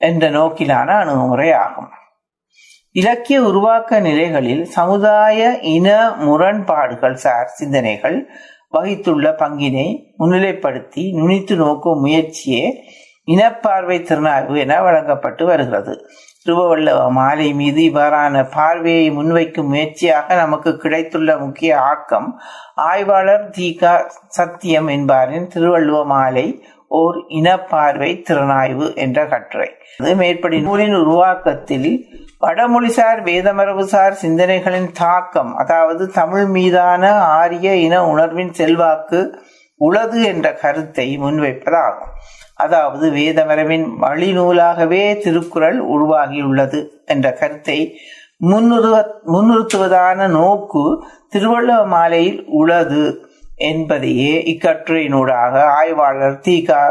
என்ற 0.00 0.30
நோக்கிலான 0.30 0.86
அணுகுமுறை 0.86 1.52
ஆகும் 1.52 1.90
இலக்கிய 2.94 3.42
உருவாக்க 3.42 3.98
நிலைகளில் 4.00 4.62
சமுதாய 4.64 5.58
இன 5.72 5.88
முரண்பாடுகள் 6.18 7.18
சார் 7.24 7.52
சிந்தனைகள் 7.58 8.16
வகித்துள்ள 8.70 9.26
பங்கினை 9.38 9.86
முன்னிலைப்படுத்தி 10.18 11.04
நுனித்து 11.18 11.54
நோக்கும் 11.56 12.00
முயற்சியே 12.00 12.64
இனப்பார்வை 13.28 13.98
திறனாய்வு 14.02 14.56
என 14.58 14.80
வழங்கப்பட்டு 14.82 15.44
வருகிறது. 15.44 15.94
திருவள்ளுவ 16.44 17.00
மாலை 17.10 17.46
மீது 17.54 17.80
இவ்வாறான 17.82 18.42
பார்வையை 18.50 19.06
முன்வைக்கும் 19.10 19.70
முயற்சியாக 19.72 20.34
நமக்கு 20.34 20.76
கிடைத்துள்ள 20.76 21.36
முக்கிய 21.36 21.72
ஆக்கம் 21.80 22.28
ஆய்வாளர் 22.74 23.46
தீகா 23.58 23.94
சத்தியம் 24.38 24.88
என்பாரின் 24.88 25.46
திருவள்ளுவ 25.46 26.00
மாலை 26.04 26.46
ஓர் 27.00 27.18
இனப்பார்வை 27.28 28.10
திறனாய்வு 28.28 28.88
என்ற 28.96 29.26
கட்டுரை. 29.26 29.70
மேற்படி 30.16 30.60
நூலின் 30.60 30.96
உருவாக்கத்தில் 30.96 31.90
வடமொழிசார் 32.42 33.20
வேதமரபுசார் 33.26 34.14
சிந்தனைகளின் 34.22 34.90
தாக்கம் 34.92 35.56
அதாவது 35.56 36.04
தமிழ் 36.10 36.46
மீதான 36.46 37.10
ஆரிய 37.40 37.74
இன 37.76 37.94
உணர்வின் 38.06 38.52
செல்வாக்கு 38.52 39.20
உளது 39.80 40.18
என்ற 40.22 40.46
கருத்தை 40.52 41.06
முன்வைப்பதாகும். 41.22 42.14
அதாவது 42.54 43.06
வேதமரபின் 43.10 43.86
வழிநூலாகவே 44.00 45.02
திருக்குறள் 45.18 45.78
உருவாகியுள்ளது 45.94 46.80
என்ற 47.06 47.26
கருத்தை 47.32 47.78
முன்னிறுவ 48.50 48.96
முன்னிறுத்துவதான 49.34 50.28
நோக்கு 50.28 50.84
திருவள்ளுவ 51.30 51.80
மாலையில் 51.86 52.40
உளது 52.60 53.04
என்பதையே 53.70 54.34
இக்கட்டுரையினூடாக 54.52 55.54
ஆய்வாளர் 55.78 56.42
தீகா 56.46 56.82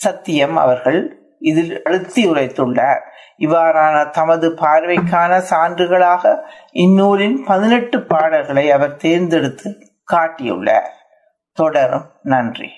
சத்தியம் 0.00 0.56
அவர்கள் 0.56 1.00
இதில் 1.38 1.82
அழுத்தி 1.82 2.22
உரைத்துள்ளார். 2.30 3.02
இவ்வாறான 3.38 4.10
தமது 4.10 4.48
பார்வைக்கான 4.50 5.42
சான்றுகளாக 5.50 6.36
இந்நூலின் 6.72 7.44
பதினெட்டு 7.46 8.02
பாடல்களை 8.02 8.70
அவர் 8.70 8.96
தேர்ந்தெடுத்து 8.96 9.76
காட்டியுள்ளார். 10.12 10.90
தொடரும் 11.52 12.10
நன்றி. 12.22 12.70